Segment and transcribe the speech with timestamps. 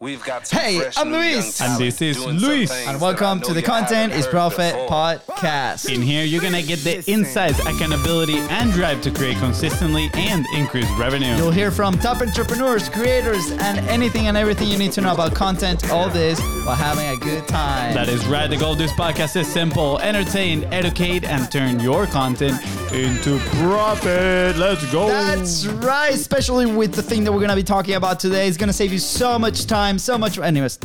[0.00, 1.60] We've got some Hey, fresh I'm Luis.
[1.60, 2.70] And this is Luis.
[2.70, 4.88] And welcome to the Content is Profit before.
[4.88, 5.92] podcast.
[5.92, 10.88] In here, you're gonna get the insights, accountability, and drive to create consistently and increase
[10.92, 11.34] revenue.
[11.34, 15.34] You'll hear from top entrepreneurs, creators, and anything and everything you need to know about
[15.34, 15.90] content.
[15.90, 17.92] All this while having a good time.
[17.92, 18.48] That is right.
[18.48, 22.62] The goal of this podcast is simple: entertain, educate, and turn your content
[22.92, 24.56] into profit.
[24.56, 25.08] Let's go.
[25.08, 28.46] That's right, especially with the thing that we're gonna be talking about today.
[28.46, 30.38] It's gonna save you so much time, so much.
[30.38, 30.78] Anyways,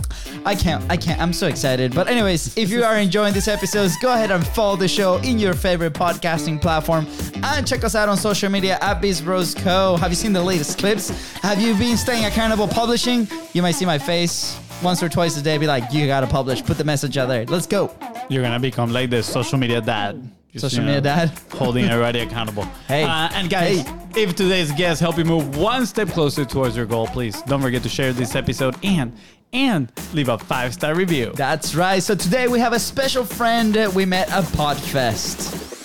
[0.45, 1.19] I can't, I can't.
[1.19, 1.95] I'm so excited.
[1.95, 5.39] But anyways, if you are enjoying these episodes, go ahead and follow the show in
[5.39, 7.07] your favorite podcasting platform
[7.43, 9.97] and check us out on social media at Biz Bros Co.
[9.97, 11.09] Have you seen the latest clips?
[11.41, 13.27] Have you been staying accountable publishing?
[13.53, 15.57] You might see my face once or twice a day.
[15.57, 16.63] Be like, you gotta publish.
[16.63, 17.45] Put the message out there.
[17.45, 17.91] Let's go.
[18.29, 20.21] You're gonna become like the social media dad.
[20.57, 21.31] Social media dad.
[21.51, 22.63] holding everybody accountable.
[22.87, 23.03] Hey.
[23.03, 24.23] Uh, and guys, Hey.
[24.23, 27.81] if today's guest help you move one step closer towards your goal, please don't forget
[27.83, 29.13] to share this episode and
[29.51, 31.31] and leave a five star review.
[31.35, 32.01] That's right.
[32.01, 35.82] So today we have a special friend uh, we met at Podfest.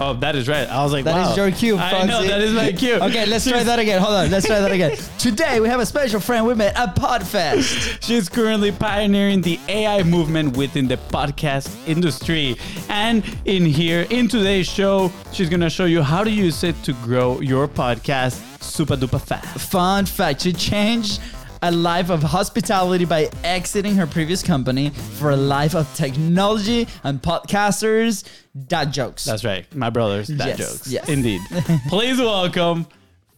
[0.00, 0.68] Oh, that is right.
[0.68, 1.30] I was like, That wow.
[1.32, 2.28] is your cue, I know Fonzie.
[2.28, 2.94] that is my cue.
[2.94, 4.00] Okay, let's try that again.
[4.00, 4.96] Hold on, let's try that again.
[5.18, 7.98] Today we have a special friend we met at Podfest.
[8.00, 12.56] She's currently pioneering the AI movement within the podcast industry.
[12.88, 16.92] And in here, in today's show, she's gonna show you how to use it to
[17.04, 19.58] grow your podcast super duper fast.
[19.70, 21.20] Fun fact: she changed
[21.62, 27.20] a life of hospitality by exiting her previous company for a life of technology and
[27.20, 28.24] podcasters.
[28.66, 29.24] Dad jokes.
[29.24, 30.28] That's right, my brothers.
[30.28, 30.88] That Yes, jokes.
[30.88, 31.08] yes.
[31.08, 31.40] Indeed.
[31.88, 32.86] Please welcome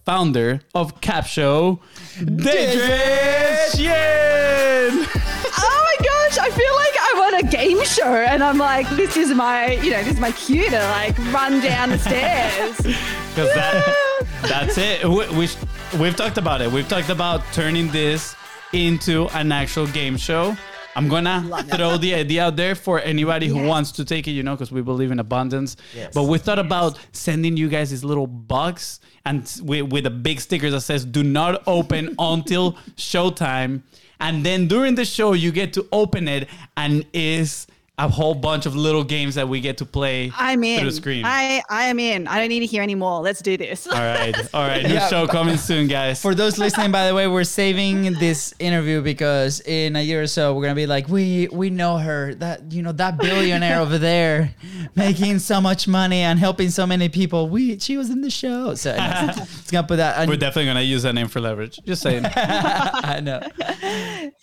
[0.04, 1.78] founder of Capsho,
[2.18, 5.06] Deidre Yen.
[5.62, 9.16] Oh my gosh, I feel like I'm on a game show and I'm like, this
[9.16, 12.76] is my, you know, this is my cue to like run down the stairs.
[13.30, 15.04] Because that, that's it.
[15.08, 15.54] We, we, sh-
[15.98, 16.70] we've talked about it.
[16.70, 18.34] We've talked about turning this
[18.72, 20.56] into an actual game show.
[20.96, 23.68] I'm gonna throw the idea out there for anybody who Yes.
[23.68, 25.76] wants to take it, you know, because we believe in abundance.
[25.94, 26.12] Yes.
[26.12, 30.68] But we thought about sending you guys these little box and with a big sticker
[30.70, 33.82] that says "Do not open until showtime."
[34.18, 37.66] And then during the show, you get to open it, and is
[38.02, 40.80] a whole bunch of little games that we get to play I'm in.
[40.80, 41.24] through the screen.
[41.24, 42.26] I, I am in.
[42.26, 43.20] I don't need to hear any more.
[43.20, 43.86] Let's do this.
[43.86, 44.82] All right, all right.
[44.86, 45.08] New Yeah.
[45.08, 46.20] show coming soon, guys.
[46.22, 50.26] For those listening, by the way, we're saving this interview because in a year or
[50.26, 53.98] so we're gonna be like, we we know her, that you know that billionaire over
[53.98, 54.54] there,
[54.96, 57.48] making so much money and helping so many people.
[57.48, 60.26] We she was in the show, so it's gonna put that.
[60.26, 61.78] We're definitely gonna use that name for leverage.
[61.84, 62.24] Just saying.
[62.34, 63.40] I know.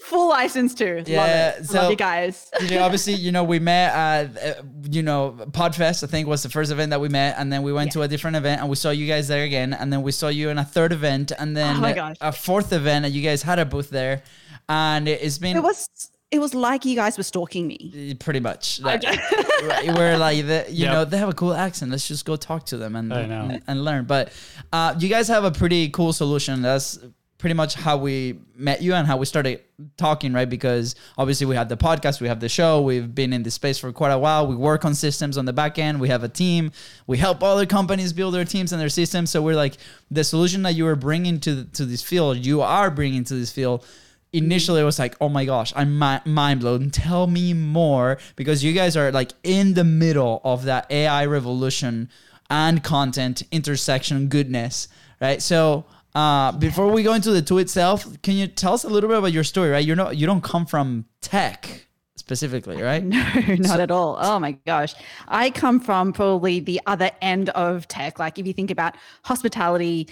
[0.06, 1.04] Full license too.
[1.06, 1.66] Yeah, Love it.
[1.68, 2.52] so- Love you guys.
[2.62, 6.44] you know, obviously, you know, we met at, uh, you know, Podfest, I think was
[6.44, 7.36] the first event that we met.
[7.38, 9.74] And then we went to a different event and we saw you guys there again.
[9.74, 11.32] And then we saw you in a third event.
[11.38, 12.18] And then Oh my a- gosh.
[12.22, 14.24] a fourth event and you guys had a booth there.
[14.70, 15.90] And it- it's been It was
[16.30, 18.14] it was like you guys were stalking me.
[18.20, 18.82] pretty much.
[18.82, 19.02] Like,
[19.98, 20.94] we're like, the, you Yep.
[20.94, 21.90] know, they have a cool accent.
[21.90, 24.04] Let's just go talk to them and, and, and learn.
[24.04, 24.34] But
[24.74, 26.62] uh, you guys have a pretty cool solution.
[26.62, 27.00] That's
[27.38, 29.62] pretty much how we met you and how we started
[29.96, 30.50] talking, right?
[30.50, 33.78] Because obviously we have the podcast, we have the show, we've been in this space
[33.78, 34.48] for quite a while.
[34.48, 36.72] We work on systems on the back end, we have a team,
[37.06, 39.30] we help other companies build their teams and their systems.
[39.30, 39.78] So we're like,
[40.10, 43.52] the solution that you were bringing to, to this field, you are bringing to this
[43.52, 43.86] field
[44.34, 48.62] initially it was like oh my gosh i'm mi- mind blown tell me more because
[48.62, 52.10] you guys are like in the middle of that ai revolution
[52.50, 54.90] and content intersection goodness
[55.22, 55.86] right so
[56.18, 59.18] uh, before we go into the tool itself can you tell us a little bit
[59.20, 61.86] about your story right you're not you don't come from tech
[62.16, 63.24] specifically right No,
[63.72, 64.18] not at all.
[64.20, 64.94] Oh my gosh.
[65.28, 68.20] I come from probably the other end of tech.
[68.20, 70.10] Like if you think about hospitality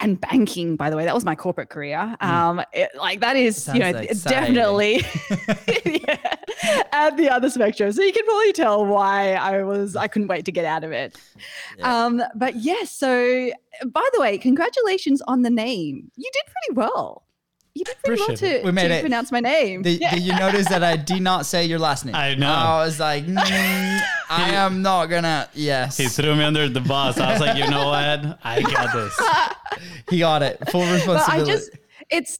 [0.00, 2.16] and banking, by the way, that was my corporate career.
[2.20, 4.54] Um, it- like that is, you know, exciting.
[4.54, 4.94] definitely
[6.92, 7.92] at the other spectrum.
[7.92, 10.92] So you can probably tell why I was, I couldn't wait to get out of
[10.92, 11.16] it.
[11.82, 13.50] Um, but yes, so
[13.86, 16.10] by the way, congratulations on the name.
[16.16, 17.22] You did pretty well.
[17.76, 19.00] You did pretty Appreciate well to, We made to it.
[19.00, 19.82] pronounce my name.
[19.82, 20.14] did, Yeah.
[20.14, 22.46] did you notice that i did not say your last name I know.
[22.48, 23.36] i was like mm,
[24.30, 27.18] i am not gonna yes he threw me under the bus.
[27.18, 28.38] I was like, you know what?
[28.44, 29.20] I got this.
[30.08, 31.70] he got it full but responsibility I just
[32.10, 32.38] it's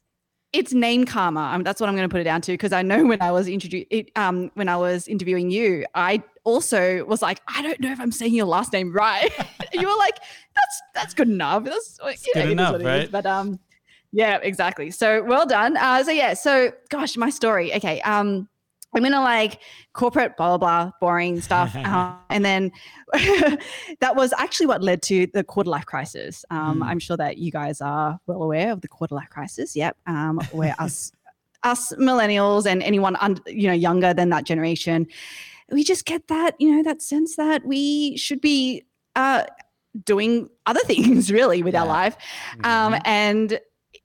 [0.55, 1.51] it's name karma.
[1.53, 3.33] Um, that's what I'm going to put it down to because I know when I
[3.33, 7.91] was introduced, um, when I was interviewing you, I also was like, I don't know
[7.91, 9.31] if I'm saying your last name right.
[9.73, 10.19] you were like,
[10.55, 11.65] that's that's good enough.
[11.65, 12.87] That's you know, good enough, what it is.
[12.87, 13.11] right?
[13.11, 13.59] But um,
[14.12, 14.93] yeah, exactly.
[14.93, 15.77] So well done.
[15.77, 17.75] Uh, so yeah, so gosh, my story.
[17.75, 18.49] Okay, um,
[18.94, 19.61] I'm gonna like
[19.93, 22.70] corporate blah blah blah boring stuff, uh, and then
[24.00, 26.44] that was actually what led to the quarter life crisis.
[26.50, 26.85] Um, Mm.
[26.87, 29.76] I'm sure that you guys are well aware of the quarter life crisis.
[29.76, 31.12] Yep, um, where us
[31.62, 35.06] us millennials and anyone un- you know younger than that generation,
[35.70, 38.85] we just get that you know that sense that we should be
[39.17, 39.44] uh,
[40.05, 41.93] doing other things really with our Yeah.
[41.93, 42.17] life,
[42.64, 43.58] um, and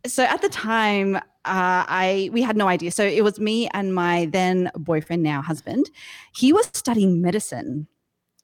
[0.08, 1.20] so at the time.
[1.50, 2.92] Uh, I we had no idea.
[2.92, 5.90] So it was me and my then boyfriend, now husband.
[6.36, 7.88] He was studying medicine.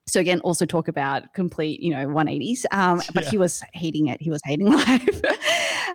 [0.08, 2.66] So again, also talk about complete, you know, 180s.
[2.72, 4.22] Um, but he was hating it.
[4.22, 5.22] He was hating life.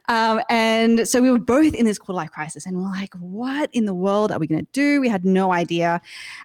[0.09, 3.71] Um, and so we were both in this quarter life crisis, and we're like, "What
[3.73, 6.01] in the world are we going to do?" We had no idea.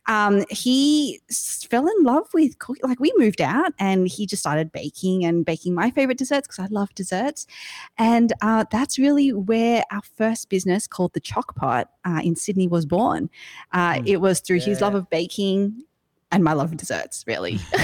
[0.08, 1.20] Um, he
[1.70, 2.88] fell in love with cooking.
[2.88, 6.60] Like we moved out, and he just started baking and baking my favorite desserts because
[6.60, 7.48] I love desserts.
[7.98, 12.68] And uh, that's really where our first business called the Choc Pot uh, in Sydney
[12.68, 13.30] was born.
[13.74, 14.08] Uh, Mm.
[14.08, 15.84] It was through his love of baking
[16.32, 17.60] and my love of desserts, really.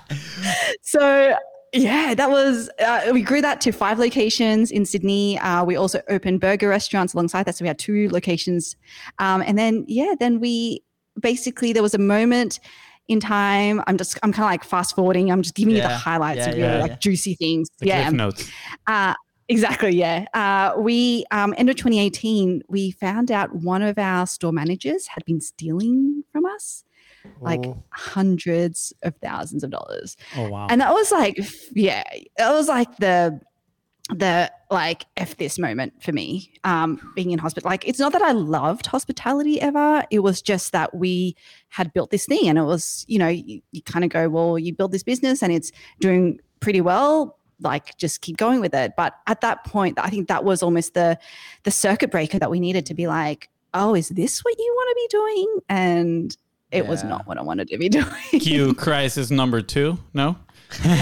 [0.82, 1.36] so
[1.72, 5.38] yeah, that was uh, we grew that to five locations in Sydney.
[5.38, 8.76] Uh, we also opened burger restaurants alongside that, so we had two locations.
[9.18, 10.82] Um, and then yeah, then we
[11.20, 12.60] basically there was a moment
[13.08, 13.82] in time.
[13.86, 15.30] I'm just I'm kind of like fast forwarding.
[15.30, 16.96] I'm just giving you the highlights yeah, of really yeah, like yeah.
[16.96, 17.68] juicy things.
[17.78, 18.50] The yeah, notes.
[18.86, 19.14] uh,
[19.48, 19.96] exactly.
[19.96, 20.26] Yeah.
[20.34, 25.24] Uh, we, um, end of 2018, we found out one of our store managers had
[25.24, 26.84] been stealing from us
[27.40, 27.82] like Oh.
[27.90, 30.16] hundreds of thousands of dollars.
[30.36, 30.66] Oh wow.
[30.70, 31.38] And that was like,
[31.72, 32.04] yeah,
[32.36, 33.40] that was like the,
[34.10, 37.68] the like F this moment for me, um, being in hospital.
[37.68, 40.02] Like, it's not that I loved hospitality ever.
[40.10, 41.36] It was just that we
[41.68, 44.58] had built this thing and it was, you know, you, you kind of go, well,
[44.58, 48.92] you build this business and it's doing pretty well like just keep going with it
[48.96, 51.18] but at that point i think that was almost the
[51.64, 54.88] the circuit breaker that we needed to be like oh is this what you want
[54.90, 56.36] to be doing and
[56.72, 58.04] it was not what i wanted to be doing
[58.40, 59.98] Q crisis number two.
[60.14, 60.36] No.
[60.84, 60.92] well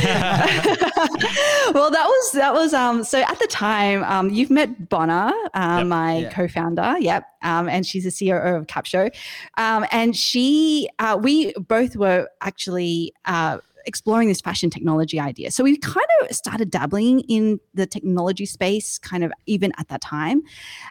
[1.91, 5.87] that was that was um so at the time um you've met Bonner um, Yep.
[5.89, 6.31] my Yeah.
[6.31, 9.13] co-founder yep um and she's the CEO of Capsho
[9.57, 15.51] um and she uh we both were actually uh exploring this fashion technology idea.
[15.51, 20.01] So we kind of started dabbling in the technology space kind of even at that
[20.01, 20.43] time.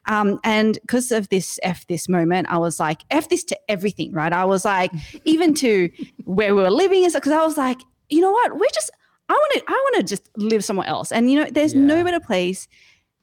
[0.07, 4.11] Um and because of this f this moment i was like f this to everything
[4.11, 4.33] right?
[4.33, 4.91] I was like
[5.25, 5.89] even to
[6.23, 8.53] where we were living is because i was like you know what?
[8.53, 8.91] We're just
[9.29, 11.11] I want to I want to just live somewhere else.
[11.11, 12.67] And you know, there's no better place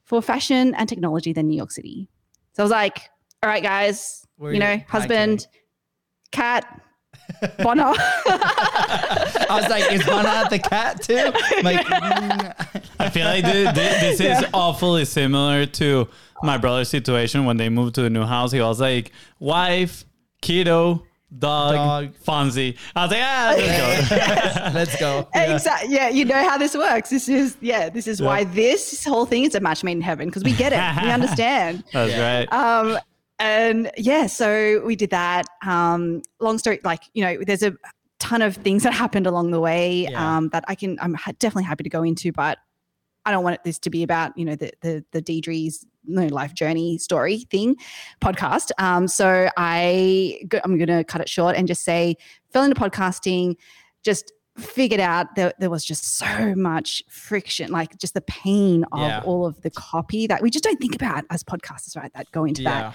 [0.05, 2.09] for fashion and technology than New York City.
[2.53, 3.09] So I was like,
[3.41, 5.47] all right, guys, Where you know, husband,
[6.31, 6.81] cat,
[7.59, 7.93] Bonner.
[7.95, 11.15] I was like, is Hana the cat too?
[11.63, 16.07] Like, mm, I feel like thi- thi- this is awfully similar to
[16.41, 18.51] my brother's situation when they moved to the new house.
[18.51, 20.05] He was like, wife,
[20.41, 21.03] kiddo,
[21.37, 22.13] dog, Dog.
[22.25, 22.77] Fonzie.
[22.95, 24.71] I was like, ah, let's go.
[24.73, 25.27] let's go.
[25.33, 25.53] Yeah.
[25.55, 25.93] Exactly.
[25.95, 27.09] Yeah, you know how this works.
[27.09, 30.27] This is yeah, this is why this whole thing is a match made in heaven
[30.27, 31.03] because we get it.
[31.03, 31.83] we understand.
[31.93, 32.39] That's Yeah.
[32.49, 32.53] right.
[32.53, 32.97] um
[33.43, 37.75] and yeah so we did that um long story like you know there's a
[38.19, 40.37] ton of things that happened along the way Yeah.
[40.37, 42.57] um that i can i'm definitely happy to go into but
[43.25, 46.53] i don't want this to be about you know the the the deidre's know, life
[46.53, 47.75] journey story thing
[48.21, 52.15] podcast um so i go, i'm gonna cut it short and just say
[52.51, 53.55] fell into podcasting
[54.03, 58.99] just figured out that there was just so much friction like just the pain of
[58.99, 59.21] Yeah.
[59.25, 62.45] all of the copy that we just don't think about as podcasters right that go
[62.45, 62.93] into that Yeah.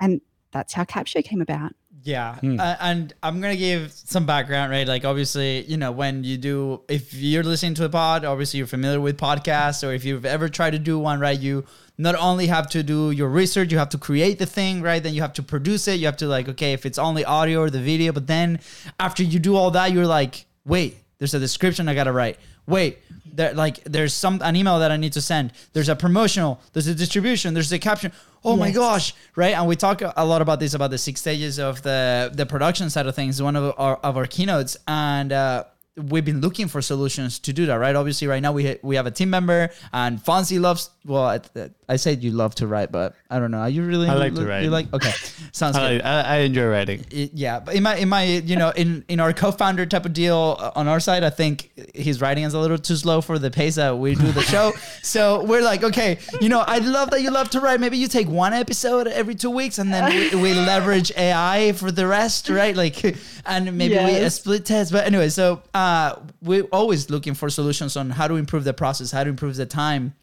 [0.00, 0.20] And
[0.52, 1.72] that's how Capsho came about.
[2.02, 2.60] Yeah, Hmm.
[2.60, 4.86] uh, and I'm gonna give some background, right?
[4.86, 8.66] Like, obviously, you know, when you do, if you're listening to a pod, obviously you're
[8.66, 11.38] familiar with podcasts, or if you've ever tried to do one, right?
[11.40, 11.64] You
[11.96, 15.02] not only have to do your research, you have to create the thing, right?
[15.02, 15.98] Then you have to produce it.
[15.98, 18.60] You have to like, okay, if it's only audio or the video, but then
[19.00, 22.38] after you do all that, you're like, wait, there's a description I gotta write.
[22.66, 22.98] Wait,
[23.32, 25.52] there like there's some an email that I need to send.
[25.72, 26.60] There's a promotional.
[26.74, 27.54] There's a distribution.
[27.54, 28.12] There's a caption.
[28.44, 29.56] Oh my gosh, right?
[29.56, 32.90] And we talk a lot about this about the six stages of the the production
[32.90, 33.40] side of things.
[33.40, 35.64] One of our of our keynotes, and uh,
[35.96, 37.94] we've been looking for solutions to do that, right?
[37.94, 40.90] Obviously, right now we ha- we have a team member, and Fonzie loves.
[41.04, 41.40] Well, I,
[41.88, 43.58] I said you love to write, but I don't know.
[43.58, 44.08] Are you really?
[44.08, 44.64] I like to write.
[44.64, 44.92] You like?
[44.92, 45.10] Okay,
[45.52, 46.02] sounds I, good.
[46.02, 47.04] I, I enjoy writing.
[47.10, 50.56] Yeah, but in my in my you know in in our co-founder type of deal
[50.58, 53.50] uh, on our side, I think his writing is a little too slow for the
[53.50, 54.72] pace that we do the show.
[55.02, 57.80] so we're like, okay, you know, I love that you love to write.
[57.80, 61.92] Maybe you take one episode every two weeks, and then we, we leverage AI for
[61.92, 62.74] the rest, right?
[62.74, 64.90] Like, and maybe we uh, split test.
[64.90, 69.10] But anyway, so uh, we're always looking for solutions on how to improve the process,
[69.10, 70.14] how to improve the time.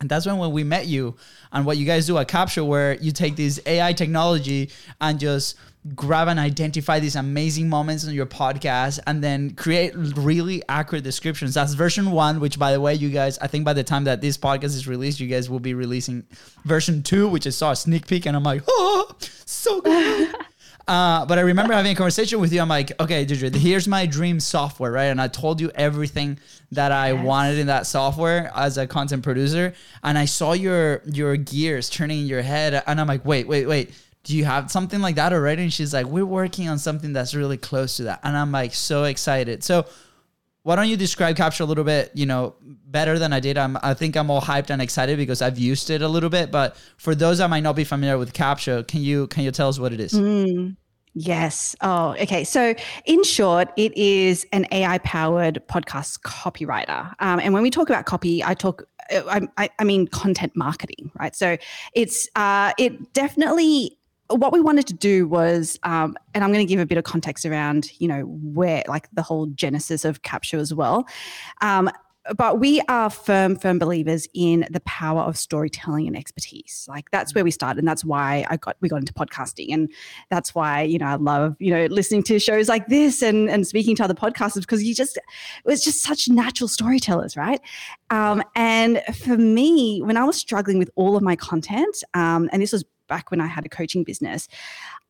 [0.00, 1.16] And that's when, when we met you
[1.52, 4.70] and what you guys do at Capsho, where you take this AI technology
[5.02, 5.56] and just
[5.94, 11.54] grab and identify these amazing moments in your podcast and then create really accurate descriptions.
[11.54, 14.22] That's version one, which by the way, you guys, I think by the time that
[14.22, 16.26] this podcast is released, you guys will be releasing
[16.64, 19.14] version two, which I saw a sneak peek and I'm like, oh,
[19.44, 20.34] so good.
[20.88, 22.60] Uh, but I remember having a conversation with you.
[22.60, 25.06] I'm like, okay, Deidre, here's my dream software, right?
[25.06, 26.38] And I told you everything
[26.72, 27.24] that I yes.
[27.24, 29.74] wanted in that software as a content producer.
[30.02, 33.66] And I saw your your gears turning in your head, and I'm like, wait, wait,
[33.66, 33.92] wait.
[34.24, 35.62] Do you have something like that already?
[35.62, 38.20] And she's like, we're working on something that's really close to that.
[38.22, 39.64] And I'm like, so excited.
[39.64, 39.84] So
[40.64, 42.54] why don't you describe capture a little bit you know
[42.86, 43.58] better than i did?
[43.58, 46.50] I'm, i think i'm all hyped and excited because i've used it a little bit
[46.50, 49.68] but for those that might not be familiar with capture can you can you tell
[49.68, 50.12] us what it is?
[50.12, 50.76] Mm,
[51.14, 51.74] yes.
[51.80, 52.44] Oh okay.
[52.44, 52.74] So
[53.06, 57.12] in short it is an ai powered podcast copywriter.
[57.18, 61.10] Um, and when we talk about copy i talk uh, I, I mean content marketing
[61.18, 61.34] right?
[61.34, 61.56] So
[61.94, 63.98] it's uh, it definitely
[64.28, 67.04] what we wanted to do was, um, and I'm going to give a bit of
[67.04, 71.06] context around, you know, where like the whole genesis of capture as well.
[71.60, 71.90] Um,
[72.36, 76.86] but we are firm, firm believers in the power of storytelling and expertise.
[76.88, 79.90] Like that's where we started, and that's why I got we got into podcasting, and
[80.30, 83.66] that's why you know I love you know listening to shows like this and and
[83.66, 85.24] speaking to other podcasters because you just it
[85.64, 87.60] was just such natural storytellers, right?
[88.10, 92.62] Um, and for me, when I was struggling with all of my content, um, and
[92.62, 94.48] this was back when I had a coaching business,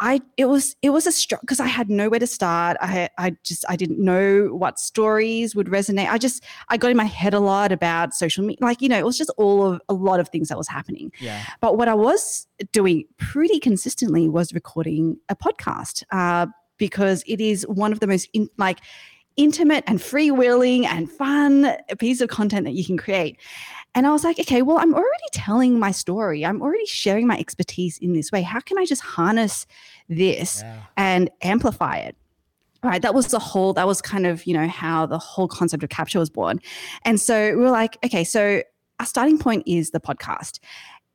[0.00, 2.76] I it was it was a struggle because I had nowhere to start.
[2.80, 6.08] I I just I didn't know what stories would resonate.
[6.08, 8.98] I just I got in my head a lot about social media, like you know,
[8.98, 11.12] it was just all of a lot of things that was happening.
[11.20, 11.42] Yeah.
[11.60, 16.46] But what I was doing pretty consistently was recording a podcast uh,
[16.78, 18.80] because it is one of the most in, like
[19.36, 23.38] intimate and freewheeling and fun piece of content that you can create.
[23.94, 26.46] And I was like, okay, well, I'm already telling my story.
[26.46, 28.42] I'm already sharing my expertise in this way.
[28.42, 29.66] How can I just harness
[30.08, 30.80] this yeah.
[30.96, 32.16] and amplify it?
[32.82, 33.02] Right.
[33.02, 35.90] That was the whole, that was kind of, you know, how the whole concept of
[35.90, 36.58] capture was born.
[37.04, 38.62] And so we were like, okay, so
[38.98, 40.58] our starting point is the podcast.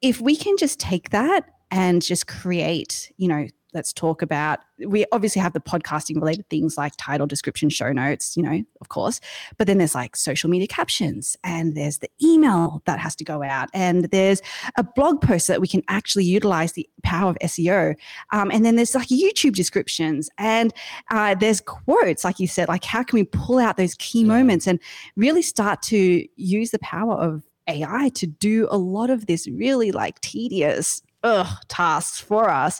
[0.02, 1.42] If we can just take that
[1.72, 6.80] and just create, you know, let's talk about we obviously have the podcasting related things
[6.80, 9.22] like title description show notes you know of course
[9.60, 13.44] but then there's like social media captions and there's the email that has to go
[13.44, 14.42] out and there's
[14.78, 17.96] a blog post that we can actually utilize the power of seo
[18.32, 20.74] um, and then there's like youtube descriptions and
[21.12, 24.28] uh, there's quotes like you said like how can we pull out those key yeah.
[24.28, 24.80] moments and
[25.16, 29.92] really start to use the power of AI to do a lot of this really
[29.92, 32.80] like tedious ugh, tasks for us.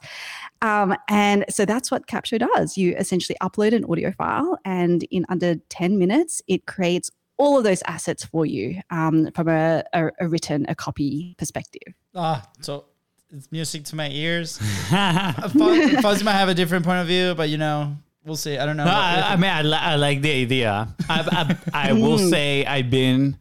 [0.62, 2.78] Um, and so that's what Capsho does.
[2.78, 7.64] You essentially upload an audio file, and in under 10 minutes, it creates all of
[7.64, 11.94] those assets for you um, from a, a, a, written, a copy perspective.
[12.16, 12.86] Ah, so
[13.30, 14.58] it's music to my ears.
[14.90, 18.58] Fuzz might have a different point of view, but you know, we'll see.
[18.58, 18.86] I don't know.
[18.86, 20.88] No, I, I, mean, I, I, like the idea.
[21.10, 23.38] I, I, I will say I've been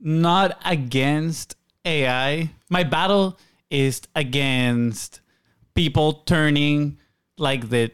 [0.00, 2.50] not against AI.
[2.70, 3.38] My battle
[3.70, 5.20] is against
[5.74, 6.98] people turning
[7.36, 7.90] like the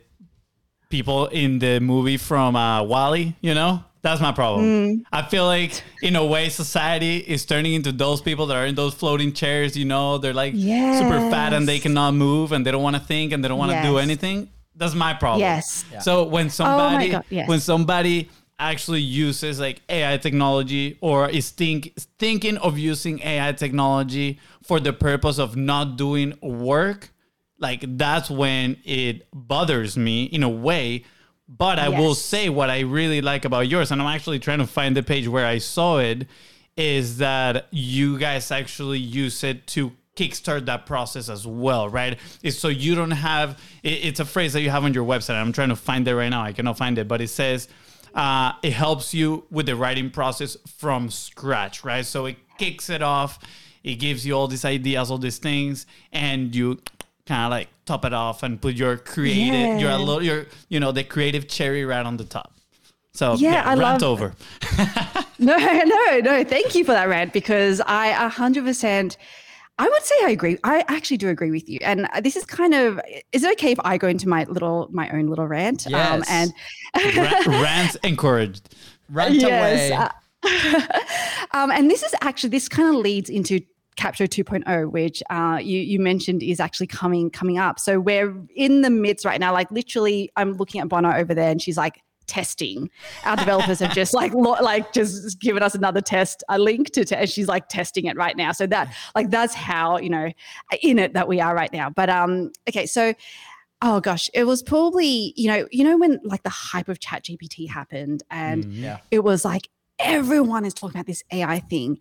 [0.90, 3.84] people in the movie from uh, WALL-E, you know?
[4.04, 4.64] That's my problem.
[4.66, 5.04] Mm.
[5.10, 8.74] I feel like, in a way, society is turning into those people that are in
[8.74, 9.78] those floating chairs.
[9.78, 10.98] You know, they're like yes.
[10.98, 13.58] super fat and they cannot move and they don't want to think and they don't
[13.58, 13.86] want to yes.
[13.86, 14.50] do anything.
[14.76, 15.40] That's my problem.
[15.40, 15.86] Yes.
[15.90, 16.00] Yeah.
[16.00, 17.48] So when somebody, oh yes.
[17.48, 24.38] when somebody actually uses like AI technology or is think thinking of using AI technology
[24.62, 27.12] for the purpose of not doing work,
[27.58, 31.04] like that's when it bothers me in a way.
[31.46, 32.00] But I yes.
[32.00, 35.02] will say what I really like about yours, and I'm actually trying to find the
[35.02, 36.26] page where I saw it,
[36.76, 42.18] is that you guys actually use it to kickstart that process as well, right?
[42.42, 43.60] It's so you don't have.
[43.82, 45.34] It's a phrase that you have on your website.
[45.34, 46.42] I'm trying to find it right now.
[46.42, 47.68] I cannot find it, but it says
[48.14, 52.06] uh, it helps you with the writing process from scratch, right?
[52.06, 53.38] So it kicks it off.
[53.82, 56.80] It gives you all these ideas, all these things, and you
[57.26, 59.78] kind of like top it off and put your creative, yeah.
[59.78, 62.54] your little, your you know the creative cherry right on the top.
[63.12, 64.34] So yeah, yeah I rant love, over.
[65.38, 66.44] no, no, no.
[66.44, 69.16] Thank you for that rant because I a hundred percent
[69.78, 70.56] I would say I agree.
[70.62, 71.78] I actually do agree with you.
[71.82, 73.00] And this is kind of
[73.32, 75.86] is it okay if I go into my little my own little rant?
[75.86, 76.12] Um, yes.
[76.20, 78.74] Um, and Ra- rant encouraged.
[79.08, 79.90] Rant yes.
[79.90, 79.96] away.
[79.96, 80.80] Uh,
[81.58, 83.60] um, and this is actually this kind of leads into
[83.96, 87.80] Capsho 2.0, which uh, you you mentioned is actually coming coming up.
[87.80, 89.52] So we're in the midst right now.
[89.52, 92.90] Like literally, I'm looking at Bono over there, and she's like, testing.
[93.24, 97.04] Our developers have just like lo- like just given us another test, a link to
[97.04, 97.32] test.
[97.32, 98.52] She's like testing it right now.
[98.52, 100.28] So that like that's how you know
[100.82, 101.90] in it that we are right now.
[101.90, 103.14] But um, okay, so
[103.82, 107.24] oh gosh, it was probably, you know, you know, when like the hype of Chat
[107.24, 108.80] GPT happened and Mhm.
[108.80, 108.98] Yeah.
[109.10, 111.98] it was like everyone is talking about this AI thing.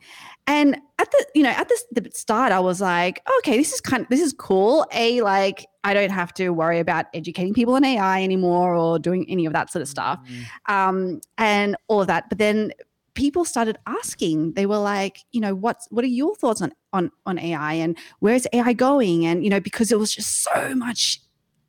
[0.48, 3.82] And at the, you know, at the, the start, I was like, okay, this is
[3.82, 4.86] kind of, this is cool.
[4.94, 9.26] A, like, I don't have to worry about educating people on AI anymore or doing
[9.30, 10.20] any of that sort of stuff.
[10.68, 12.30] Um, and all of that.
[12.30, 12.72] But then
[13.14, 17.12] people started asking, they were like, you know, what's, what are your thoughts on, on,
[17.26, 19.26] on AI and where's AI going?
[19.26, 21.20] And, you know, because it was just so much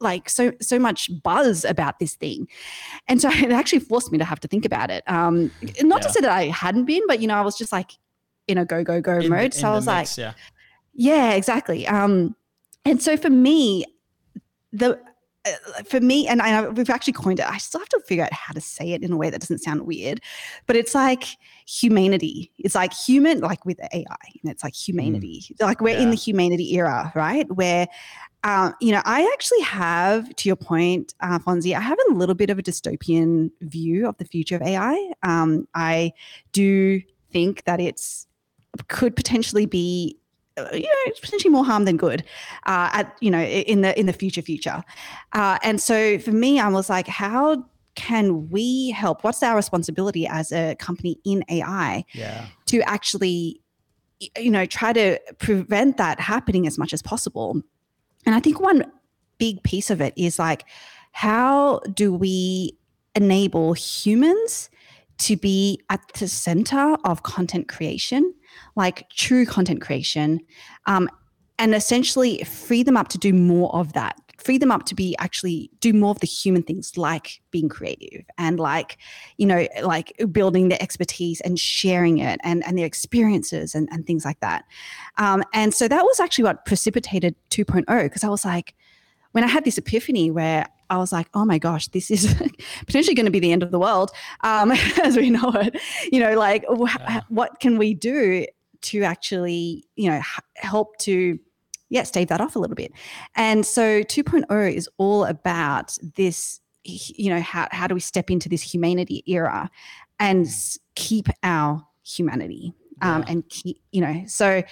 [0.01, 2.49] like so so much buzz about this thing.
[3.09, 5.03] And so it actually forced me to have to think about it.
[5.07, 5.51] Um
[5.83, 7.93] not to say that i hadn't been but you know i was just like
[8.49, 9.55] in a go go go In mode.
[9.55, 10.35] so i was like yeah.
[10.93, 11.87] yeah exactly.
[11.87, 12.37] Um
[12.85, 13.85] and so for me
[14.73, 15.01] the
[15.85, 18.55] for me and I, we've actually coined it i still have to figure out how
[18.55, 20.21] to say it in a way that doesn't sound weird
[20.67, 21.25] but it's like
[21.67, 22.53] humanity.
[22.59, 24.05] It's like human like with ai
[24.43, 25.43] and it's like humanity.
[25.61, 27.51] Like we're in the humanity era right?
[27.53, 27.87] Where
[28.45, 32.35] uh, you know, I actually have, to your point, uh, Fonzie, I have a little
[32.35, 35.13] bit of a dystopian view of the future of AI.
[35.23, 36.13] Um, I
[36.53, 37.01] do
[37.33, 38.27] think that it's
[38.89, 40.24] could potentially be, uh,
[40.73, 42.23] you know, potentially more harm than good,
[42.67, 44.85] uh, at you know, in the in the future future.
[45.33, 47.65] Uh, and so for me, I was like, how
[47.97, 49.25] can we help?
[49.25, 52.47] What's our responsibility as a company in AI Yeah.
[52.67, 53.61] to actually
[54.39, 57.61] you know try to prevent that happening as much as possible
[58.25, 58.91] and i think one
[59.39, 60.65] big piece of it is like
[61.11, 62.79] how do we
[63.17, 64.71] enable humans
[65.19, 68.35] to be at the center of content creation
[68.77, 70.41] like true content creation
[70.87, 71.09] um,
[71.59, 75.17] and essentially free them up to do more of that free them up to be
[75.19, 78.99] actually do more of the human things like being creative and like
[79.39, 84.07] you know like building their expertise and sharing it and and their experiences and, and
[84.07, 84.65] things like that.
[85.19, 88.75] Um, and so that was actually what precipitated 2.0 because i was like
[89.33, 92.23] when i had this epiphany where i was like oh my gosh this is
[92.87, 94.11] potentially going to be the end of the world
[94.43, 94.73] um,
[95.03, 95.81] as we know it.
[96.13, 97.21] You know like wh- Yeah.
[97.29, 98.47] what can we do
[98.83, 101.39] to actually you know h- help to
[101.91, 102.93] yeah stave that off a little bit?
[103.37, 108.49] And so 2.0 is all about this you know how, how do we step into
[108.49, 109.71] this humanity era
[110.21, 110.47] and
[110.97, 114.63] keep our humanity um, and keep you know so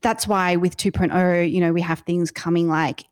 [0.00, 3.04] that's why with 2.0 you know we have things coming like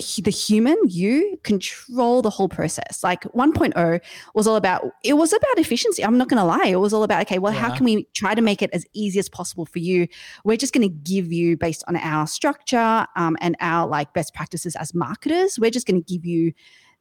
[0.00, 3.02] the human you control the whole process.
[3.02, 4.00] Like 1.0
[4.34, 6.66] was all about it was about efficiency i'm not going to lie.
[6.66, 9.18] It was all about okay well how can we try to make it as easy
[9.18, 10.08] as possible for you?
[10.44, 14.34] We're just going to give you based on our structure um, and our like best
[14.34, 16.52] practices as marketers we're just going to give you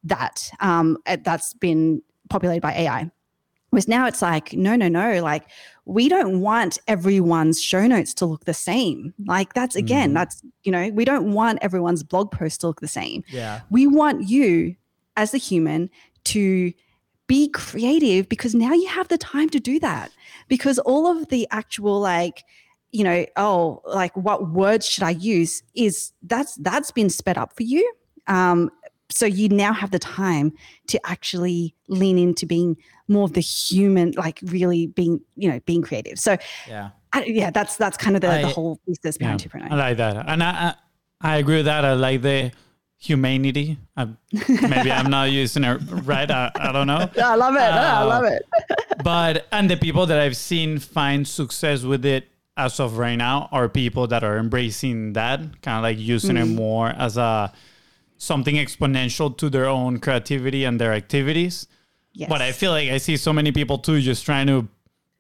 [0.04, 3.10] that um, that's been populated by ai
[3.70, 5.46] whereas now it's like no no no like
[5.86, 10.14] we don't want everyone's show notes to look the same like that's again Mhm.
[10.16, 13.62] that's you know we don't want everyone's blog post to look the same Yeah.
[13.70, 14.76] we want you
[15.18, 15.90] as the human
[16.26, 16.72] to
[17.28, 20.12] be creative because now you have the time to do that
[20.48, 22.44] because all of the actual like
[22.92, 27.54] you know oh like what words should i use is that's that's been sped up
[27.56, 27.88] for you
[28.28, 28.72] um
[29.12, 30.52] so you now have the time
[30.88, 35.82] to actually lean into being more of the human like really being you know being
[35.82, 36.90] creative so Yeah.
[37.12, 40.26] I, yeah that's that's kind of the, the whole thesis Yeah, behind I like that,
[40.30, 40.76] and I, I
[41.22, 41.84] I agree with that.
[41.84, 42.52] I like the
[42.98, 43.78] humanity.
[43.98, 44.08] Uh,
[44.70, 46.30] maybe I'm not using it right.
[46.30, 47.10] I, I don't know.
[47.18, 48.42] i love it i Uh, love it
[49.04, 53.48] But and the people that I've seen find success with it as of right now
[53.52, 57.52] are people that are embracing that, kind of like using it more as a
[58.20, 61.66] something exponential to their own creativity and their activities.
[62.14, 62.30] yes.
[62.30, 64.68] But I feel like I see so many people too just trying to,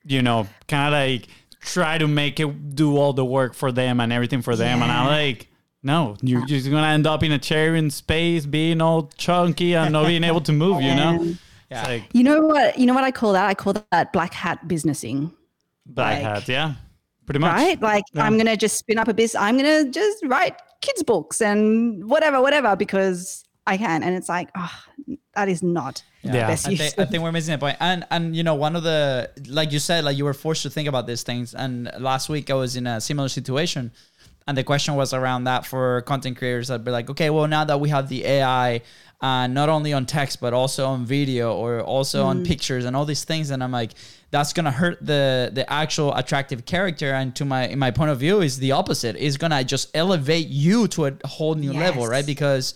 [0.05, 1.27] you know, kind of like
[1.61, 4.81] try to make it do all the work for them and everything for them.
[4.83, 5.47] And I'm like,
[5.81, 9.93] no, you're just gonna end up in a chair in space, being all chunky and
[9.93, 10.81] not being able to move.
[10.81, 11.35] You know,
[11.71, 11.83] Yeah.
[11.87, 12.77] like You know what?
[12.77, 13.47] You know what I call that?
[13.47, 15.31] I call that black hat businessing,
[15.85, 16.47] black like- hat.
[16.49, 16.73] Yeah,
[17.25, 17.53] pretty much.
[17.53, 17.79] right?
[17.81, 18.25] Like Yeah.
[18.25, 19.41] I'm gonna just spin up a business.
[19.41, 24.03] I'm gonna just write kids books and whatever, whatever, because I can.
[24.03, 24.71] And it's like, oh,
[25.35, 26.31] that is not Yeah.
[26.31, 26.79] the best I use.
[26.79, 27.77] think, I think we're missing a point.
[27.79, 30.69] And and you know, one of the like you said, like you were forced to
[30.69, 31.53] think about these things.
[31.53, 33.91] And last week I was in a similar situation.
[34.49, 37.65] And the question was around that for content creators that'd be like, okay, well now
[37.65, 38.81] that we have the AI,
[39.21, 43.05] uh, not only on text but also on video or also on pictures and all
[43.05, 43.91] these things, and I'm like,
[44.31, 47.13] that's gonna hurt the the actual attractive character.
[47.13, 49.15] And to my in my point of view, is the opposite.
[49.17, 52.25] Is gonna just elevate you to a whole new level, right?
[52.25, 52.73] Because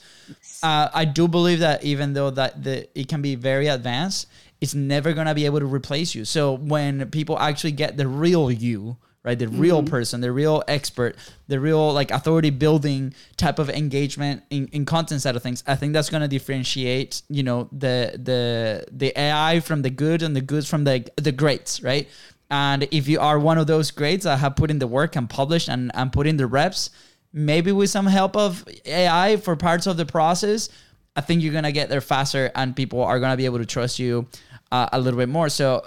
[0.62, 4.28] uh, I do believe that even though that the it can be very advanced,
[4.62, 6.24] it's never gonna be able to replace you.
[6.24, 9.40] So when people actually get the real you, right?
[9.40, 11.16] The real person, the real expert,
[11.48, 15.64] the real like authority building type of engagement in, in content side of things.
[15.66, 20.22] I think that's going to differentiate, you know, the the the AI from the good
[20.22, 22.10] and the goods from the the greats, right?
[22.50, 25.30] And if you are one of those greats that have put in the work and
[25.30, 26.92] published and, and put in the reps,
[27.32, 30.70] maybe with some help of AI for parts of the process,
[31.16, 33.98] I think you're gonna get there faster, and people are gonna be able to trust
[34.00, 34.28] you
[34.72, 35.50] uh, a little bit more.
[35.50, 35.84] So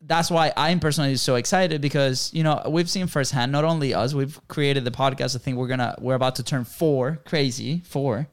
[0.00, 3.50] that's why I'm personally so excited because you know we've seen firsthand.
[3.52, 5.34] Not only us, we've created the podcast.
[5.34, 8.28] I think we're gonna we're about to turn four, crazy four,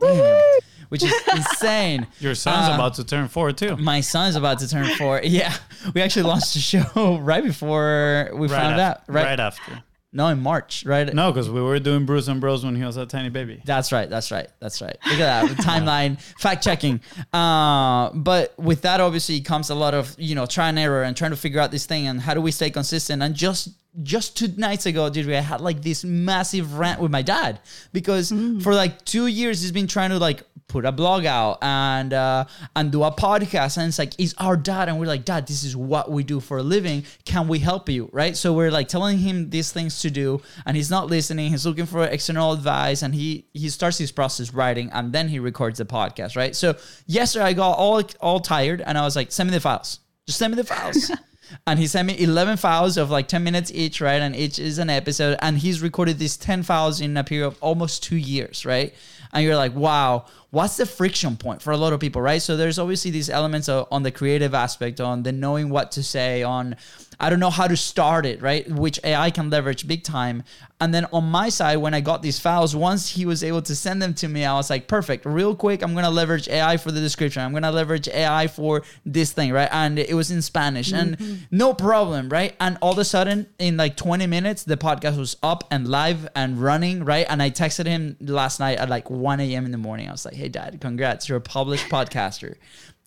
[0.00, 0.42] Damn.
[0.90, 2.06] which is insane.
[2.20, 3.76] Your son's Uh, about to turn four too.
[3.76, 5.20] My son's about to turn four.
[5.24, 5.54] Yeah,
[5.94, 9.00] we actually launched the show right before we Right, found af- out.
[9.08, 9.82] Right, right after.
[10.12, 10.84] No, in March.
[10.86, 11.12] Right.
[11.12, 13.60] No, because we were doing Bruce and Bros when he was a tiny baby.
[13.64, 14.08] That's right.
[14.08, 14.48] That's right.
[14.60, 14.96] That's right.
[15.06, 17.00] Look at that the timeline, fact checking.
[17.32, 21.16] Uh, but with that, obviously, comes a lot of you know try and error and
[21.16, 23.22] trying to figure out this thing and how do we stay consistent.
[23.22, 23.68] And just
[24.02, 25.36] just two nights ago, did we?
[25.36, 27.60] I had like this massive rant with my dad
[27.92, 28.30] because
[28.62, 32.44] for like two years he's been trying to like put a blog out and uh,
[32.74, 33.76] and do a podcast.
[33.78, 36.40] And it's like he's our dad, and we're like, Dad, this is what we do
[36.40, 37.04] for a living.
[37.24, 38.08] Can we help you?
[38.12, 38.36] Right?
[38.36, 41.50] So we're like telling him these things to do, and he's not listening.
[41.50, 45.38] He's looking for external advice, and he he starts his process writing, and then he
[45.38, 46.36] records the podcast.
[46.36, 46.54] Right?
[46.54, 50.00] So yesterday I got all all tired, and I was like, Send me the files.
[50.26, 51.10] Just send me the files.
[51.66, 54.20] And he sent me 11 files of like 10 minutes each, right?
[54.20, 55.38] And each is an episode.
[55.40, 58.94] And he's recorded these 10 files in a period of almost two years, right?
[59.32, 62.40] And you're like, wow, what's the friction point for a lot of people, right?
[62.40, 66.02] So there's obviously these elements of, on the creative aspect, on the knowing what to
[66.02, 66.76] say, on
[67.18, 68.68] I don't know how to start it, right?
[68.68, 70.42] Which AI can leverage big time.
[70.78, 73.74] And then on my side, when I got these files, once he was able to
[73.74, 76.92] send them to me, I was like, perfect, real quick, I'm gonna leverage AI for
[76.92, 77.42] the description.
[77.42, 79.70] I'm gonna leverage AI for this thing, right?
[79.72, 81.34] And it was in Spanish and mm-hmm.
[81.50, 82.54] no problem, right?
[82.60, 86.28] And all of a sudden, in like 20 minutes, the podcast was up and live
[86.36, 87.24] and running, right?
[87.28, 89.64] And I texted him last night at like 1 a.m.
[89.64, 90.08] in the morning.
[90.08, 92.56] I was like, hey, dad, congrats, you're a published podcaster.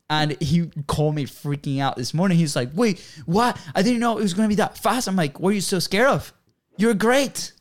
[0.10, 2.38] And he called me freaking out this morning.
[2.38, 3.58] He's like, wait, what?
[3.76, 5.08] I didn't know it was going to be that fast.
[5.08, 6.34] I'm like, what are you so scared of?
[6.78, 7.54] You're great.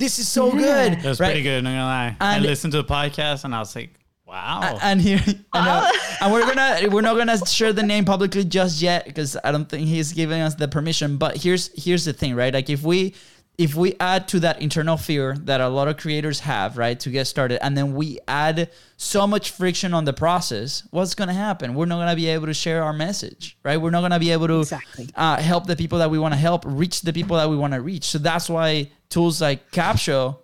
[0.00, 0.94] This is so good.
[0.94, 1.26] That was right?
[1.26, 1.62] pretty good.
[1.62, 2.16] Not gonna lie.
[2.20, 3.90] I listened to the podcast and I was like,
[4.26, 4.78] wow.
[4.82, 5.20] And here,
[5.52, 5.90] I know.
[6.22, 9.68] and we're gonna we're not gonna share the name publicly just yet because I don't
[9.68, 11.18] think he's giving us the permission.
[11.18, 12.54] But here's here's the thing, right?
[12.54, 13.14] Like if we
[13.60, 17.10] if we add to that internal fear that a lot of creators have, right, to
[17.10, 21.74] get started, and then we add so much friction on the process, what's gonna happen?
[21.74, 23.76] We're not gonna be able to share our message, right?
[23.76, 25.08] We're not gonna be able to Exactly.
[25.14, 27.74] uh, help the people that we want to help, reach the people that we want
[27.74, 28.04] to reach.
[28.04, 30.38] So that's why tools like Capsho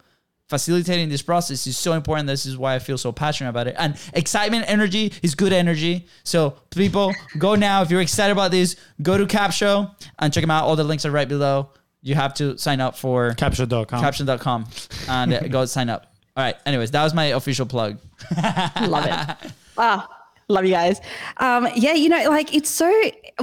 [0.49, 2.29] facilitating this process is so important.
[2.29, 3.75] This is why I feel so passionate about it.
[3.79, 6.07] And excitement, energy is good energy.
[6.23, 7.83] So people, go now.
[7.83, 10.65] If you're excited about this, go to Capsho and check them out.
[10.65, 11.71] All the links are right below.
[12.07, 14.01] You have to sign up for Capture.com.
[14.01, 14.67] caption.com
[15.09, 16.15] and uh, go sign up.
[16.37, 16.55] All right.
[16.65, 17.99] Anyways, that was my official plug.
[18.81, 19.53] Love it.
[19.77, 20.09] Wow.
[20.49, 21.01] love you guys.
[21.39, 22.89] Um, yeah, you know, like it's so.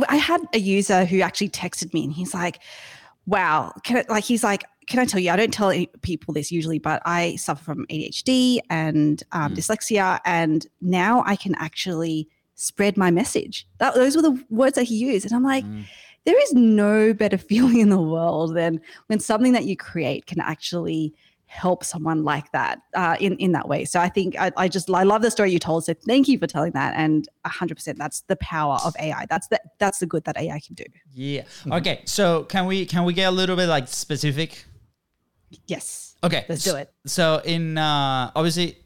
[0.08, 2.60] I had a user who actually texted me, and he's like,
[3.26, 5.32] "Wow, can I, like he's like." Can I tell you?
[5.32, 10.20] I don't tell any people this usually, but I suffer from ADHD and um, dyslexia,
[10.26, 13.66] and now I can actually spread my message.
[13.78, 15.64] That, those were the words that he used, and I'm like,
[16.26, 20.40] there is no better feeling in the world than when something that you create can
[20.40, 21.14] actually
[21.54, 23.86] help someone like that uh, in in that way.
[23.86, 25.86] So I think I, I just I love the story you told.
[25.86, 26.96] So thank you for telling that.
[26.98, 29.28] And hundred percent, that's the power of AI.
[29.30, 30.86] That's the that's the good that AI can do.
[31.14, 31.44] Yeah.
[31.72, 32.02] Okay.
[32.06, 34.66] So can we can we get a little bit like specific?
[35.68, 36.16] Yes.
[36.24, 36.92] Okay, Let's do it.
[37.06, 38.78] So in uh, obviously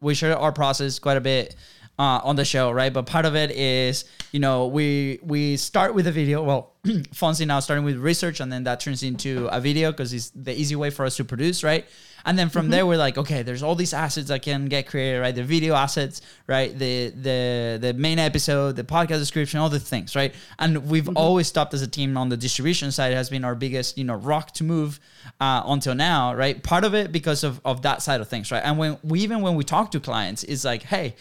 [0.00, 1.56] we share our process quite a bit
[1.98, 2.92] uh, on the show, right?
[2.92, 6.42] But part of it is you know we we start with a video.
[6.42, 10.30] Well, Fonzie now starting with research, and then that turns into a video because it's
[10.30, 11.84] the easy way for us to produce, right?
[12.24, 15.20] And then from there we're like, okay, there's all these assets that can get created,
[15.20, 15.34] right?
[15.34, 16.76] The video assets, right?
[16.76, 20.34] The the the main episode, the podcast description, all the things, right?
[20.58, 23.98] And we've always stopped as a team on the distribution side has been our biggest,
[23.98, 25.00] you know, rock to move
[25.40, 26.62] uh, until now, right?
[26.62, 28.62] Part of it because of of that side of things, right?
[28.64, 31.14] And when we even when we talk to clients, it's like, hey,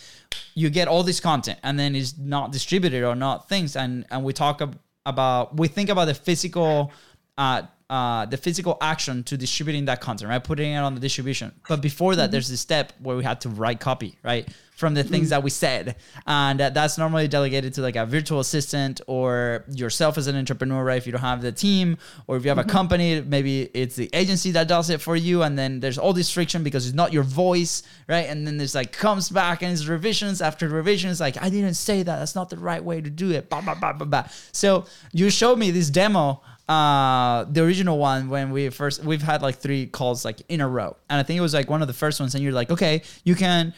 [0.56, 4.24] you get all this content and then it's not distributed or not things, and and
[4.24, 6.91] we talk ab- about we think about the physical.
[7.38, 10.43] Uh, uh, the physical action to distributing that content, right?
[10.43, 11.54] Putting it on the distribution.
[11.69, 14.47] But before that, there's this step where we had to write copy, right?
[14.76, 15.95] From the things that we said.
[16.28, 20.84] And uh, that's normally delegated to like a virtual assistant or yourself as an entrepreneur,
[20.84, 20.97] right?
[20.97, 21.97] If you don't have the team
[22.28, 25.41] or if you have a company, maybe it's the agency that does it for you.
[25.41, 28.28] And then there's all this friction because it's not your voice, right?
[28.28, 31.21] And then there's like comes back and it's revisions after revisions.
[31.21, 32.19] Like, I didn't say that.
[32.19, 33.50] That's not the right way to do it.
[33.50, 34.23] Bah, bah, bah, bah, bah.
[34.52, 39.41] So you showed me this demo uh the original one when we first we've had
[39.41, 40.95] like three calls like in a row.
[41.10, 43.03] And i think it was like one of the first ones and you're like okay
[43.23, 43.73] you can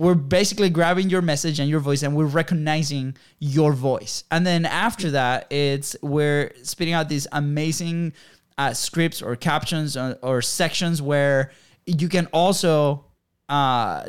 [0.00, 4.24] we're basically grabbing your message and your voice and we're recognizing your voice.
[4.30, 8.14] And then after that it's we're spitting out these amazing
[8.56, 11.52] uh, scripts or captions or, or sections where
[11.86, 13.04] you can also
[13.48, 14.08] uh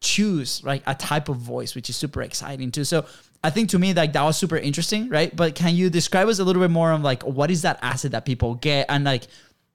[0.00, 2.84] choose like a type of voice which is super exciting too.
[2.84, 3.06] So
[3.44, 5.34] i think to me like that was super interesting right?
[5.34, 8.12] But can you describe us a little bit more on like what is that asset
[8.12, 8.86] that people get?
[8.88, 9.26] And like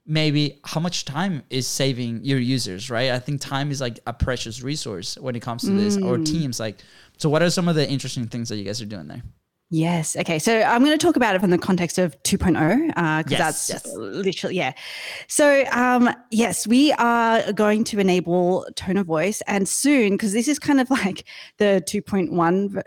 [0.06, 3.12] maybe how much time is saving your users right?
[3.12, 6.26] I think time is like a precious resource when it comes to this or mm.
[6.26, 6.80] teams like
[7.18, 9.22] so what are some of the interesting things that you guys are doing there
[9.70, 10.16] Yes.
[10.16, 10.40] Okay.
[10.40, 13.70] So I'm going to talk about it from the context of 2.0 because Yes, that's
[13.70, 13.96] yes.
[13.98, 14.72] literally yeah.
[15.28, 20.48] So um, yes, we are going to enable tone of voice, and soon because this
[20.48, 21.26] is kind of like
[21.58, 22.30] the 2.1,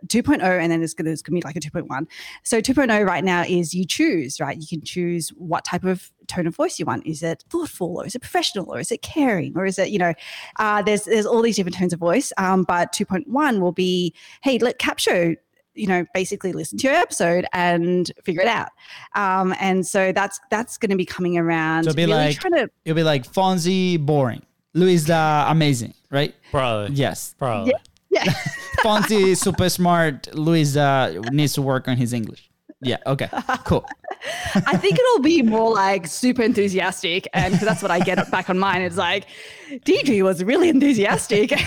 [0.07, 2.07] 2.0, and then it's going to it's going to be like a 2.1.
[2.45, 4.57] So 2.0 right now is you choose right.
[4.57, 7.07] You can choose what type of tone of voice you want.
[7.07, 9.99] Is it thoughtful, or is it professional, or is it caring, or is it you
[9.99, 10.15] know?
[10.59, 12.33] Uh, there's there's all these different tones of voice.
[12.39, 15.37] Um, but 2.1 will be hey, let capture
[15.75, 18.69] you know basically listen to your episode and figure it out.
[19.15, 21.85] Um and so that's that's going to be coming around.
[21.85, 24.43] So it'll be really like- trying to it'll be like fonzie boring.
[24.75, 26.35] Luisa amazing right?
[26.51, 26.95] Probably.
[26.97, 27.35] yes.
[27.39, 27.73] Probably.
[28.11, 28.25] yeah
[28.83, 30.35] fonzie super smart.
[30.35, 32.50] Luisa needs to work on his english
[32.83, 33.29] yeah okay
[33.65, 33.85] cool.
[34.55, 38.59] I think it'll be more like super enthusiastic and that's what i get back on
[38.59, 39.27] mine it's like
[39.71, 41.53] dj was really enthusiastic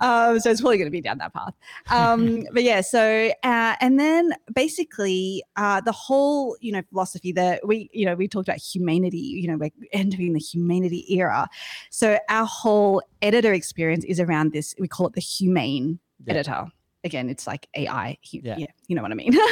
[0.00, 1.54] um, so it's probably going to be down that path.
[1.90, 7.66] Um, but yeah so uh, and then basically uh, the whole you know philosophy that
[7.66, 11.48] we you know we talked about humanity you know we're entering the humanity era.
[11.90, 16.34] So our whole editor experience is around this we call it the humane Yeah.
[16.34, 16.66] editor
[17.04, 18.56] again it's like ai hu- Yeah.
[18.58, 18.66] yeah.
[18.88, 19.36] you know what i mean.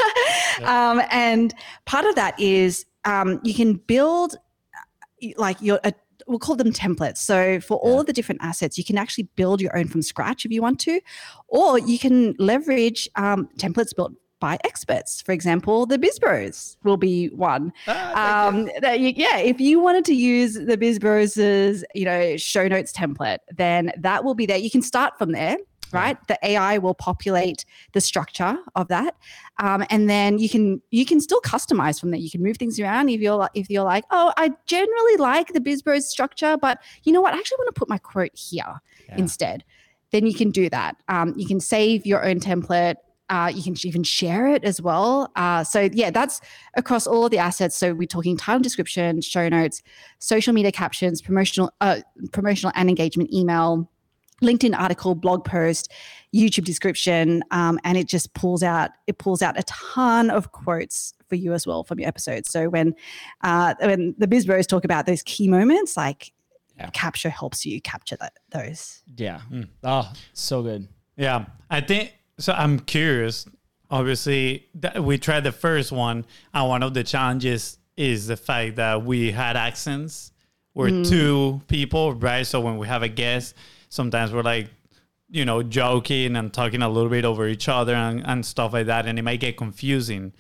[0.67, 1.55] Um, and
[1.87, 4.35] part of that is um, you can build
[5.25, 5.91] uh, like your uh,
[6.27, 7.19] we'll call them templates.
[7.19, 8.01] So for all Yeah.
[8.01, 10.79] of the different assets you can actually build your own from scratch if you want
[10.81, 11.01] to
[11.49, 15.23] or you can leverage um, templates built by experts.
[15.23, 17.73] For example the bizbros will be one.
[17.89, 22.69] Ah, um that you, yeah if you wanted to use the bizbros's you know show
[22.69, 24.59] notes template then that will be there.
[24.59, 25.57] You can start from there
[25.93, 26.17] right?
[26.29, 29.17] The ai will populate the structure of that.
[29.59, 32.21] Um, and then you can you can still customize from there.
[32.21, 35.53] You can move things around if you're like if you're like oh i generally like
[35.53, 37.35] the bizbros structure but you know what?
[37.35, 39.17] I actually want to put my quote here Yeah.
[39.19, 39.65] instead.
[40.11, 40.97] Then you can do that.
[41.09, 42.97] Um, you can save your own template.
[43.31, 45.33] Uh, you can even share it as well.
[45.37, 46.41] Uh, so yeah, that's
[46.77, 47.77] across all of the assets.
[47.77, 49.83] So we're talking title description, show notes,
[50.19, 52.01] social media captions, promotional, uh,
[52.33, 53.91] promotional and engagement email,
[54.43, 55.91] LinkedIn article, blog post,
[56.35, 61.15] YouTube description, um, and it just pulls out it pulls out a ton of quotes
[61.29, 62.51] for you as well from your episodes.
[62.51, 62.95] So when
[63.43, 66.33] uh, when the biz bros talk about those key moments, like
[66.79, 66.91] Yeah.
[66.93, 69.03] capture helps you capture that, those.
[69.17, 69.41] yeah
[69.85, 72.53] oh so good Yeah, I think so.
[72.53, 73.47] I'm curious.
[73.91, 76.25] Obviously, that we tried the first one,
[76.55, 80.33] and one of the challenges is the fact that we had accents.
[80.75, 82.47] We're two people, right?
[82.47, 83.55] So when we have a guest,
[83.93, 84.71] sometimes we're like,
[85.29, 88.87] you know, joking and talking a little bit over each other and, and stuff like
[88.87, 90.33] that, and it might get confusing.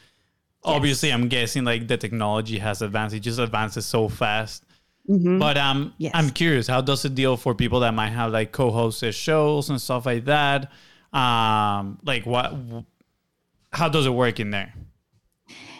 [0.64, 4.64] Obviously, I'm guessing like the technology has advanced; it just advances so fast.
[5.38, 6.12] But um, Yes.
[6.14, 9.80] I'm curious, how does it deal for people that might have like co-hosted shows and
[9.80, 10.70] stuff like that?
[11.12, 12.54] Um, like what?
[13.72, 14.72] How does it work in there?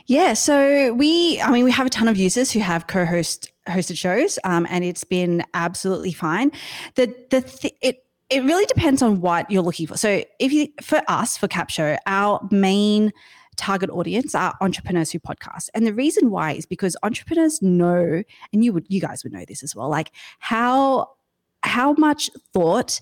[0.06, 3.96] Yeah, so we, I mean, we have a ton of users who have co-host hosted
[3.96, 6.50] shows, um, and it's been absolutely fine.
[6.96, 9.96] The the th- it it really depends on what you're looking for.
[9.96, 13.12] So if you for us for Capsho, our main
[13.56, 18.64] target audience are entrepreneurs who podcast, and the reason why is because entrepreneurs know, and
[18.64, 20.10] you would you guys would know this as well, like
[20.40, 21.10] how
[21.62, 23.00] how much thought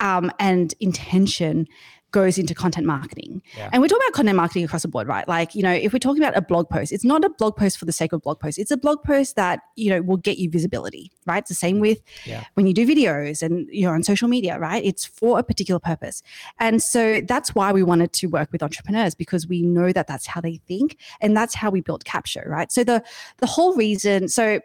[0.00, 1.68] um, and intention
[2.12, 3.42] goes into content marketing.
[3.56, 3.70] Yeah.
[3.72, 5.26] And we're talking about content marketing across the board, right?
[5.26, 7.78] Like, you know, if we're talking about a blog post, it's not a blog post
[7.78, 8.58] for the sake of blog post.
[8.58, 11.38] It's a blog post that, you know, will get you visibility, right?
[11.38, 11.80] It's the same mm.
[11.80, 12.44] with Yeah.
[12.54, 14.84] when you do videos and you're on social media, right?
[14.84, 16.22] It's for a particular purpose.
[16.60, 20.26] And so that's why we wanted to work with entrepreneurs because we know that that's
[20.26, 22.70] how they think and that's how we built Capsho, right?
[22.70, 23.02] So the
[23.38, 24.60] the whole reason, so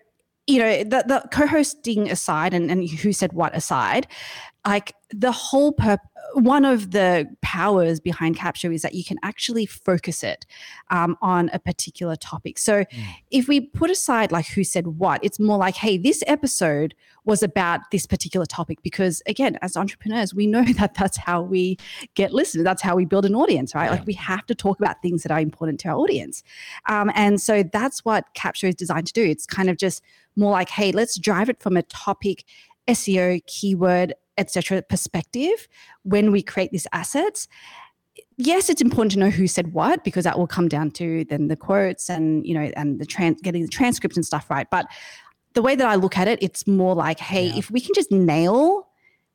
[0.47, 4.07] you know, the, the co-hosting aside and, and who said what aside,
[4.65, 6.07] like the whole purpose
[6.37, 10.45] one of the powers behind capture is that you can actually focus it
[10.91, 12.59] um, on a particular topic.
[12.59, 12.85] So
[13.31, 16.93] if we put aside like who said what, it's more like, hey, this episode
[17.25, 21.77] was about this particular topic because again, as entrepreneurs, we know that that's how we
[22.13, 22.63] get listeners.
[22.63, 23.89] That's how we build an audience, right?
[23.89, 26.43] Like we have to talk about things that are important to our audience.
[26.87, 29.23] Um, and so that's what capture is designed to do.
[29.23, 30.03] It's kind of just
[30.35, 32.43] more like, hey, let's drive it from a topic,
[32.87, 34.81] SEO, keyword, etc.
[34.81, 35.67] perspective
[36.03, 37.47] when we create these assets.
[38.37, 41.47] Yes, it's important to know who said what because that will come down to then
[41.47, 44.67] the quotes and you know and the trans getting the transcripts and stuff right.
[44.69, 44.87] But
[45.53, 48.11] the way that I look at it, it's more like, hey, if we can just
[48.11, 48.87] nail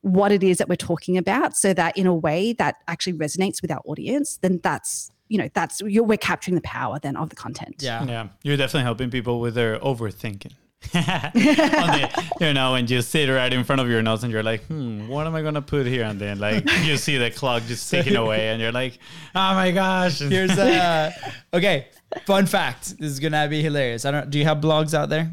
[0.03, 3.63] what it is that we're talking about, so that in a way that actually resonates
[3.63, 7.31] with our audience, then that's you know that's you're, we're capturing the power then of
[7.31, 7.77] the content.
[7.81, 8.05] Yeah.
[8.05, 10.53] Yeah, you're definitely helping people with their overthinking.
[10.93, 14.65] The- you know, and you sit right in front of your nose and you're like,
[14.67, 16.05] hmm, what am I gonna put here?
[16.05, 18.99] And then like you see the clock just ticking away, and you're like,
[19.35, 20.19] oh my gosh.
[20.35, 21.15] Here's a
[21.55, 21.87] okay.
[22.27, 22.99] Fun fact.
[22.99, 24.05] This is gonna be hilarious.
[24.05, 24.29] I don't.
[24.31, 25.31] Do you have blogs out there?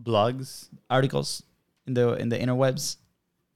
[0.00, 0.68] blogs.
[0.90, 1.42] Articles
[1.86, 2.96] in the in the interwebs?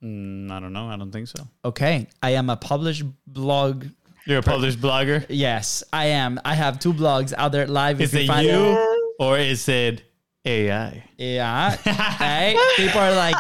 [0.03, 0.89] Mm, I don't know.
[0.89, 1.47] I don't think so.
[1.65, 3.87] Okay, I am a published blog.
[4.27, 5.25] You're a published blogger.
[5.29, 6.41] Yes, I am.
[6.45, 8.01] I have two blogs out there live.
[8.01, 8.75] Is if it find them.
[8.77, 10.03] you or is it
[10.49, 11.05] AI?
[11.19, 11.77] Yeah.
[11.77, 13.37] hey, people are like,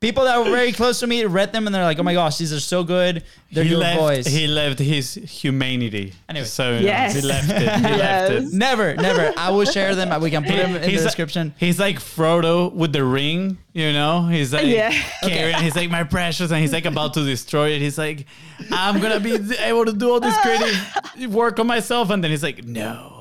[0.00, 2.38] people that were very close to me read them and they're like, oh my gosh,
[2.38, 3.24] these are so good.
[3.52, 4.26] They're he your left, voice.
[4.26, 6.12] He left his humanity.
[6.28, 6.44] Anyway.
[6.46, 7.14] so Yes.
[7.14, 7.60] he left it.
[7.60, 7.66] He
[7.96, 8.44] left it.
[8.52, 9.32] Never, never.
[9.36, 10.08] I will share them.
[10.20, 11.54] We can put them in the He's like- description.
[11.58, 14.26] He's like Frodo with the ring, you know?
[14.26, 14.90] He's like Yeah.
[15.22, 17.80] carrying, he's like my precious, and he's like about to destroy it.
[17.80, 18.26] He's like,
[18.70, 22.42] I'm gonna be able to do all this creative work on myself, and then he's
[22.42, 23.15] like, No,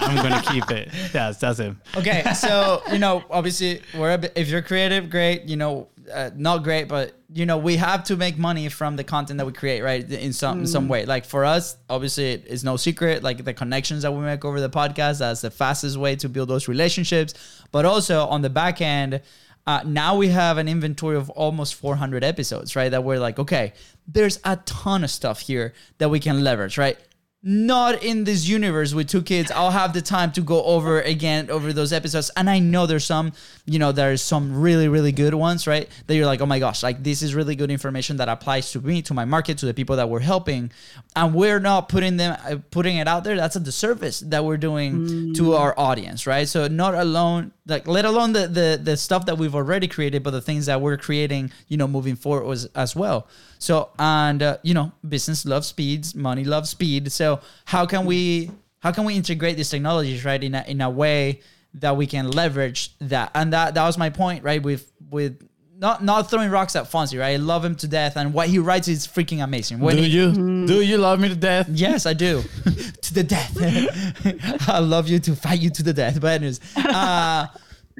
[0.00, 0.88] I'm gonna keep it.
[1.12, 1.80] Yes, that's him.
[1.96, 5.44] Okay, so you know, obviously, we're a bit, if you're creative, great.
[5.44, 9.04] You know, uh, not great, but you know, we have to make money from the
[9.04, 10.08] content that we create, right?
[10.10, 11.06] In some in some way.
[11.06, 13.22] Like for us, obviously, it is no secret.
[13.22, 16.48] Like the connections that we make over the podcast, that's the fastest way to build
[16.48, 17.34] those relationships.
[17.70, 19.22] But also on the back end.
[19.66, 22.88] Uh, now we have an inventory of almost 400 episodes, right?
[22.88, 23.74] That we're like, okay,
[24.08, 26.98] there's a ton of stuff here that we can leverage, right?
[27.42, 29.50] Not in this universe with two kids.
[29.50, 32.30] I'll have the time to go over again over those episodes.
[32.36, 33.32] And i know there's some
[33.64, 35.88] you know there's some really really good ones right?
[36.06, 38.80] That you're like oh my gosh like this is really good information that applies to
[38.80, 40.70] me to my market to the people that we're helping.
[41.16, 43.36] And we're not putting them uh, putting it out there.
[43.36, 46.46] That's a disservice that we're doing to our audience right?
[46.46, 50.32] So not alone like let alone the, the the stuff that we've already created but
[50.32, 53.28] the things that we're creating you know moving forward was, as well
[53.60, 58.50] so and uh, you know business loves speeds money loves speed so how can we
[58.80, 61.40] how can we integrate these technologies right in a, in a way
[61.74, 65.46] that we can leverage that and that that was my point right with with
[65.78, 68.58] not not throwing rocks at Fonzie right I love him to death and what he
[68.58, 71.68] writes is freaking amazing when do he, you do you love me to death?
[71.68, 72.42] Yes, I do.
[73.02, 74.68] to the death.
[74.68, 76.20] I love you to fight you to the death.
[76.20, 77.48] But anyways, uh,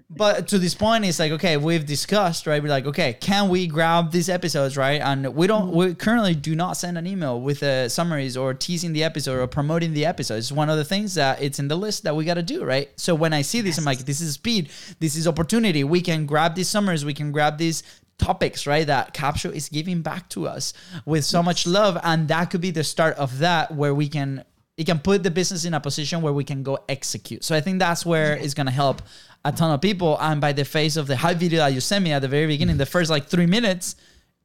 [0.08, 2.62] but to this point, it's like okay, we've discussed right.
[2.62, 5.00] We're like okay, can we grab these episodes right?
[5.00, 5.72] And we don't.
[5.72, 9.46] We currently do not send an email with uh, summaries or teasing the episode or
[9.46, 10.36] promoting the episode.
[10.36, 12.64] It's one of the things that it's in the list that we got to do
[12.64, 12.88] right.
[12.96, 14.70] So when I see this, I'm like, this is speed.
[14.98, 15.84] This is opportunity.
[15.84, 17.04] We can grab these summaries.
[17.04, 17.82] We can grab these
[18.18, 18.86] topics, right?
[18.86, 20.72] That Capsho is giving back to us
[21.04, 24.44] with so much love, and that could be the start of that, where we can
[24.76, 27.44] it can put the business in a position where we can go execute.
[27.44, 29.02] So I think that's where it's gonna help
[29.44, 30.18] a ton of people.
[30.20, 32.46] And by the face of the hype video that you sent me at the very
[32.46, 33.96] beginning, the first like three minutes.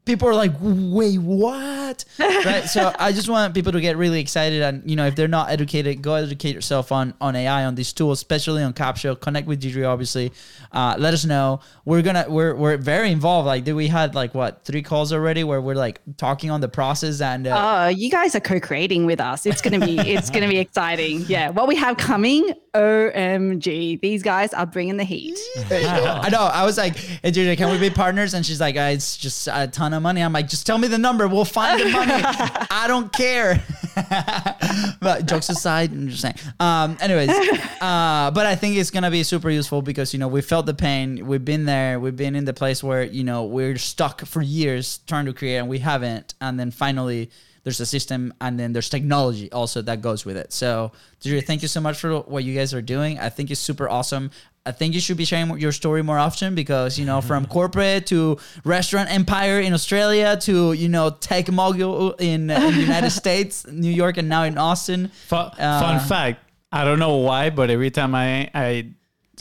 [0.05, 2.05] People are like, wait, what?
[2.19, 2.65] right.
[2.65, 5.49] So I just want people to get really excited, and you know, if they're not
[5.49, 9.19] educated, go educate yourself on on AI, on these tools, especially on Capsho.
[9.19, 10.31] Connect with Deidre, obviously.
[10.71, 11.59] Uh, let us know.
[11.85, 13.47] We're gonna we're we're very involved.
[13.47, 16.69] Like, did we had like what three calls already where we're like talking on the
[16.69, 19.45] process and uh, Oh, you guys are co-creating with us.
[19.45, 21.25] It's gonna be it's gonna be exciting.
[21.27, 25.37] Yeah, what we have coming, OMG, these guys are bringing the heat.
[25.71, 26.41] I know.
[26.41, 28.33] I was like, hey, JJ, can we be partners?
[28.33, 30.21] And she's like, uh, it's just a ton of money.
[30.21, 31.27] I'm like, just tell me the number.
[31.27, 32.13] We'll find the money.
[32.71, 33.63] I don't care.
[34.99, 36.35] but jokes aside, I'm just saying.
[36.59, 37.29] Um, anyways,
[37.81, 40.73] uh, but I think it's gonna be super useful because you know we felt the
[40.73, 41.25] pain.
[41.25, 41.99] We've been there.
[41.99, 45.57] We've been in the place where you know we're stuck for years trying to create
[45.57, 46.33] and we haven't.
[46.41, 47.29] And then finally.
[47.65, 50.53] There's a system, and then there's technology also that goes with it.
[50.53, 53.19] So, Deidre, thank you so much for what you guys are doing.
[53.19, 54.29] I think it's super awesome.
[54.67, 58.05] I think you should be sharing your story more often because you know from corporate
[58.07, 63.65] to restaurant empire in Australia to you know tech mogul in, in the United States,
[63.67, 65.09] New York, and now in Austin.
[65.27, 66.39] Fun, Uh, fun fact.
[66.71, 68.93] I don't know why, but every time I I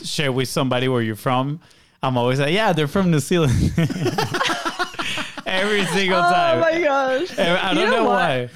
[0.03, 1.59] share with somebody where you're from,
[2.03, 3.53] I'm always like, yeah, they're from New Zealand.
[5.55, 6.57] every single time.
[6.57, 7.39] Oh my gosh.
[7.39, 8.49] I don't You know, know why.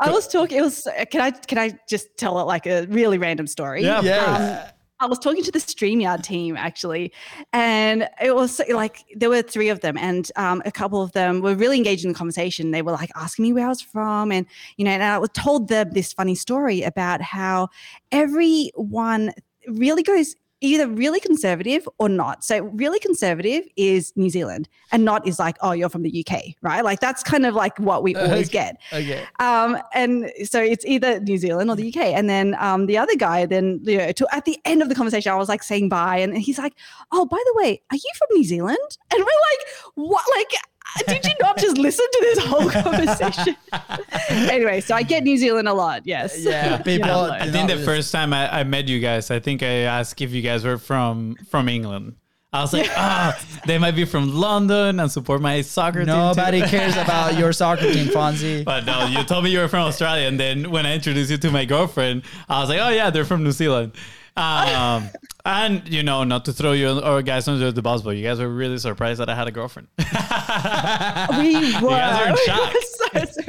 [0.00, 0.58] I was talking.
[0.58, 0.86] It was.
[1.10, 1.30] Can I?
[1.30, 3.82] Can I just tell it like a really random story?
[3.82, 4.70] Yeah, of Yeah.
[4.98, 7.12] I was talking to the StreamYard team actually,
[7.52, 11.40] and it was like there were three of them, and um, a couple of them
[11.40, 12.70] were really engaged in the conversation.
[12.70, 15.30] They were like asking me where I was from, and you know, and I was
[15.34, 17.68] told them this funny story about how
[18.12, 19.32] everyone
[19.68, 22.44] really goes either really conservative or not.
[22.44, 26.54] So really conservative is New Zealand, and not is like, oh, you're from the UK,
[26.62, 26.82] right?
[26.84, 28.52] Like that's kind of like what we always Okay.
[28.52, 28.80] get.
[28.92, 29.24] Okay.
[29.40, 31.98] Um, and so it's either New Zealand or the UK.
[32.14, 34.94] And then um, the other guy, then you know, to, at the end of the
[34.94, 36.74] conversation, I was like saying bye, and he's like,
[37.10, 38.78] "Oh, by the way, are you from New Zealand?"
[39.12, 40.24] And we're like, "What?
[40.36, 40.48] Like,
[41.06, 43.56] did you not just listen to this whole conversation?"
[44.28, 46.02] anyway, so I get New Zealand a lot.
[46.06, 46.38] Yes.
[46.38, 47.08] Yeah, You people.
[47.08, 49.84] know, I think not the first time I, I met you guys, I think I
[49.86, 52.16] asked if you guys were from from England.
[52.54, 56.08] I was like, ah, they might be from London and support my soccer team.
[56.08, 58.62] Nobody cares about your soccer team, Fonzie.
[58.62, 61.38] But no, you told me you were from Australia, and then when I introduced you
[61.38, 63.92] to my girlfriend, I was like, "Oh yeah, they're from New Zealand."
[64.36, 65.08] Um,
[65.44, 68.38] and you know, not to throw you or guys under the bus, but you guys
[68.38, 69.88] were really surprised that I had a girlfriend.
[69.98, 71.90] we were.
[71.90, 72.74] guys are in we shock.
[72.74, 73.42] were so.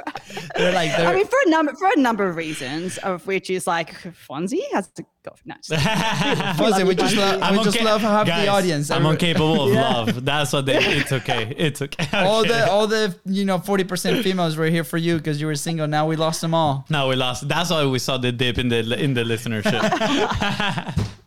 [0.55, 3.49] They're like, I they're, mean, for a number for a number of reasons, of which
[3.49, 3.93] is like
[4.27, 5.35] Fonzie has to go.
[5.45, 5.69] No, just-
[6.57, 8.91] Fonzie, we just love, we just love half Guys, the audience.
[8.91, 10.25] I'm incapable of love.
[10.25, 10.77] That's what they.
[10.77, 11.53] It's okay.
[11.57, 12.07] It's okay.
[12.13, 15.55] all the all the you know 40% females were here for you because you were
[15.55, 15.87] single.
[15.87, 16.85] Now we lost them all.
[16.89, 17.47] Now we lost.
[17.47, 19.83] That's why we saw the dip in the in the listenership.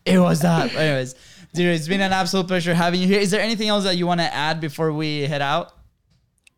[0.05, 0.56] It was that.
[0.61, 1.15] Anyways,
[1.53, 3.19] dude, it's been an absolute pleasure having you here.
[3.19, 5.73] Is there anything else that you want to add before we head out?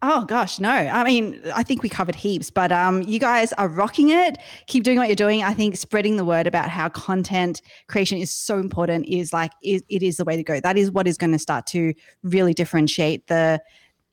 [0.02, 0.70] Oh gosh, no.
[0.70, 4.38] I mean, I think we covered heaps, but um, you guys are rocking it.
[4.68, 5.44] Keep doing what you're doing.
[5.44, 9.84] I think spreading the word about how content creation is so important is like is,
[9.90, 10.62] it is the way to go.
[10.62, 11.94] That is what is going to start to
[12.24, 13.62] really differentiate the,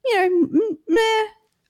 [0.04, 1.24] you know, meh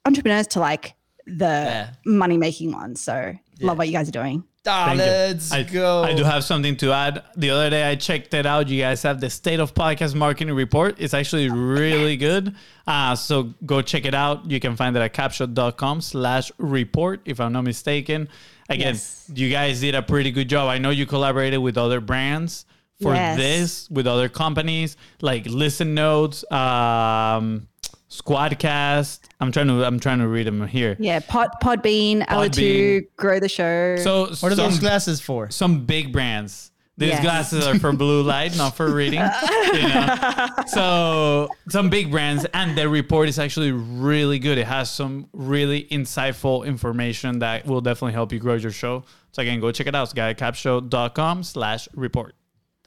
[0.07, 0.95] entrepreneurs to like
[1.27, 1.91] the Yeah.
[2.07, 3.03] money making ones.
[3.03, 4.45] So love what you guys are doing.
[4.69, 6.03] Ah, Thank let's I, go.
[6.03, 7.23] I do have something to add.
[7.37, 8.69] The other day I checked it out.
[8.69, 10.97] You guys have the State of Podcast Marketing Report.
[10.99, 12.55] It's actually really good.
[12.87, 14.51] Uh, so go check it out.
[14.51, 18.29] You can find it at capsho.com slash report, if I'm not mistaken.
[18.69, 19.31] Again, Yes.
[19.35, 20.69] you guys did a pretty good job.
[20.69, 22.65] I know you collaborated with other brands
[23.01, 23.37] for Yes.
[23.37, 27.69] this, with other companies like Listen Notes, um,
[28.21, 29.21] Squadcast.
[29.41, 30.97] I'm trying to I'm trying to read them here.
[30.99, 32.51] Yeah, Pod Podbean, Podbean.
[32.51, 33.97] L2, grow the show.
[33.97, 35.51] So what are some- those glasses for?
[35.51, 36.71] some big brands.
[36.99, 37.23] These Yes.
[37.23, 39.21] glasses are for blue light, not for reading.
[39.75, 40.49] you know?
[40.67, 44.57] So some big brands, and their report is actually really good.
[44.57, 49.05] It has some really insightful information that will definitely help you grow your show.
[49.33, 50.09] So again, go check it out.
[50.09, 52.35] Skycapshow.com slash report.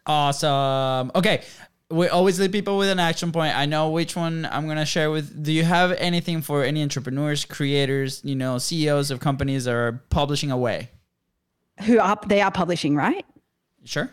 [0.07, 1.11] Awesome.
[1.13, 1.43] Okay.
[1.91, 3.57] We always leave people with an action point.
[3.57, 5.43] I know which one I'm gonna share with.
[5.43, 10.03] Do you have anything for any entrepreneurs, creators, you know, CEOs of companies that are
[10.09, 10.89] publishing away?
[11.81, 13.25] who are they are publishing, right?
[13.83, 14.11] Sure.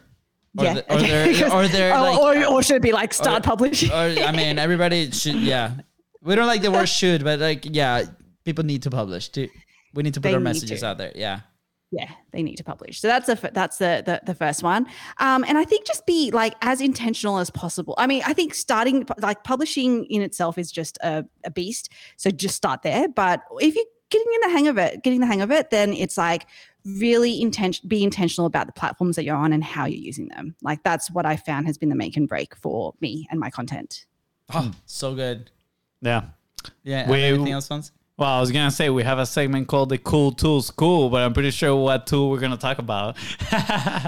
[0.58, 0.74] Or yeah.
[0.74, 3.42] the- or they're, or they're oh, like, or, uh, or should it be like start
[3.42, 3.90] publishing?
[3.90, 5.36] or I mean, everybody should.
[5.36, 5.74] Yeah,
[6.22, 8.04] we don't like the word should, but like, yeah,
[8.44, 9.28] people need to publish.
[9.30, 9.48] To,
[9.94, 11.12] we need to put They our messages out there.
[11.14, 11.40] Yeah.
[11.91, 14.87] Yeah they need to publish so that's the that's the, the the first one
[15.18, 18.55] um and i think just be like as intentional as possible i mean i think
[18.55, 23.43] starting like publishing in itself is just a, a beast so just start there but
[23.61, 26.16] if you're getting in the hang of it getting the hang of it then it's
[26.18, 26.47] like
[26.84, 30.55] really intention be intentional about the platforms that you're on and how you're using them
[30.62, 33.51] like that's what i found has been the make and break for me and my
[33.51, 34.07] content
[34.55, 35.51] Oh, so good.
[36.01, 36.22] Yeah.
[36.84, 37.11] Yeah.
[37.11, 37.91] We- anything else, Fonz?
[38.18, 41.20] Well, I was gonna say we have a segment called the Cool Tools Cool, but
[41.20, 43.16] I'm pretty sure what tool we're gonna talk about.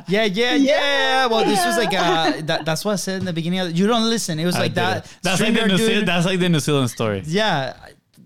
[0.09, 1.27] Yeah, yeah, yeah.
[1.27, 3.61] Well, this was like uh, that, that's what I said in the beginning.
[3.61, 4.39] Of, you don't listen.
[4.39, 5.05] It was I like that.
[5.05, 5.17] it.
[5.23, 7.23] That's like the New Zealand, that's like the New Zealand story.
[7.27, 7.77] Yeah.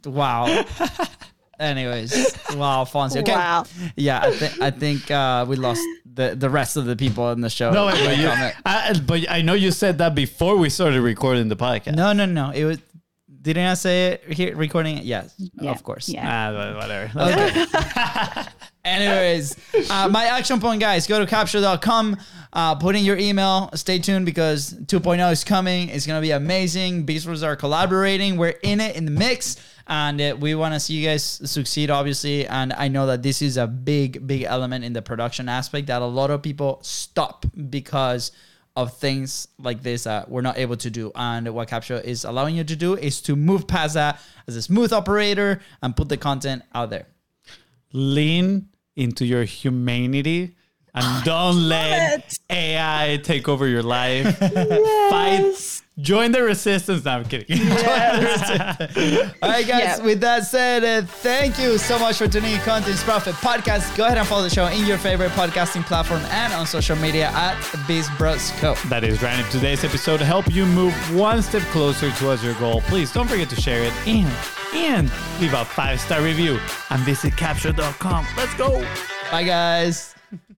[0.05, 0.47] Wow.
[1.59, 2.12] Anyways,
[2.55, 3.20] wow, Fonzie.
[3.20, 3.33] Okay.
[3.33, 3.64] Wow.
[3.97, 7.41] Yeah, I, th- I think uh, we lost the, the rest of the people in
[7.41, 7.72] the show.
[7.72, 8.28] No, wait, but, you,
[8.64, 11.95] I, but I know you said that before we started recording the podcast.
[11.97, 12.51] No, no, no.
[12.51, 12.78] It was.
[13.43, 14.55] Didn't I say it here?
[14.57, 15.05] Recording it?
[15.05, 16.09] Yes, Yeah, of course.
[16.09, 16.24] yeah.
[16.55, 17.11] Ah, whatever.
[17.20, 18.45] Okay.
[18.84, 19.57] Anyways,
[19.90, 22.16] uh, my action point, guys, go to capsho.com,
[22.53, 23.70] uh, put in your email.
[23.74, 25.88] Stay tuned because 2.0 is coming.
[25.88, 27.05] It's going to be amazing.
[27.05, 28.36] Biz Bros are collaborating.
[28.36, 29.57] We're in it, in the mix.
[29.86, 32.47] And uh, we want to see you guys succeed, obviously.
[32.47, 36.03] And I know that this is a big, big element in the production aspect that
[36.03, 38.30] a lot of people stop because
[38.75, 41.12] of things like this that we're not able to do.
[41.14, 44.62] And what Capsho is allowing you to do is to move past that as a
[44.62, 47.07] smooth operator and put the content out there.
[47.93, 50.57] Lean into your humanity
[50.95, 52.39] And don't let it.
[52.51, 54.39] AI take over your life.
[55.11, 55.82] Fight.
[55.99, 57.05] Join the resistance.
[57.05, 57.61] No, I'm kidding.
[57.70, 59.66] All right, guys.
[59.68, 60.03] Yeah.
[60.03, 63.95] With that said, uh, thank you so much for tuning in Contents Profit Podcast.
[63.95, 67.30] Go ahead and follow the show in your favorite podcasting platform and on social media
[67.34, 67.57] at
[68.16, 68.74] Bros Co.
[68.88, 69.38] That is right.
[69.38, 73.51] If today's episode helped you move one step closer towards your goal, please don't forget
[73.51, 74.32] to share it and
[74.74, 78.26] and leave a five star review and visit capsho.com.
[78.38, 78.80] Let's go.
[79.30, 80.12] Bye, guys.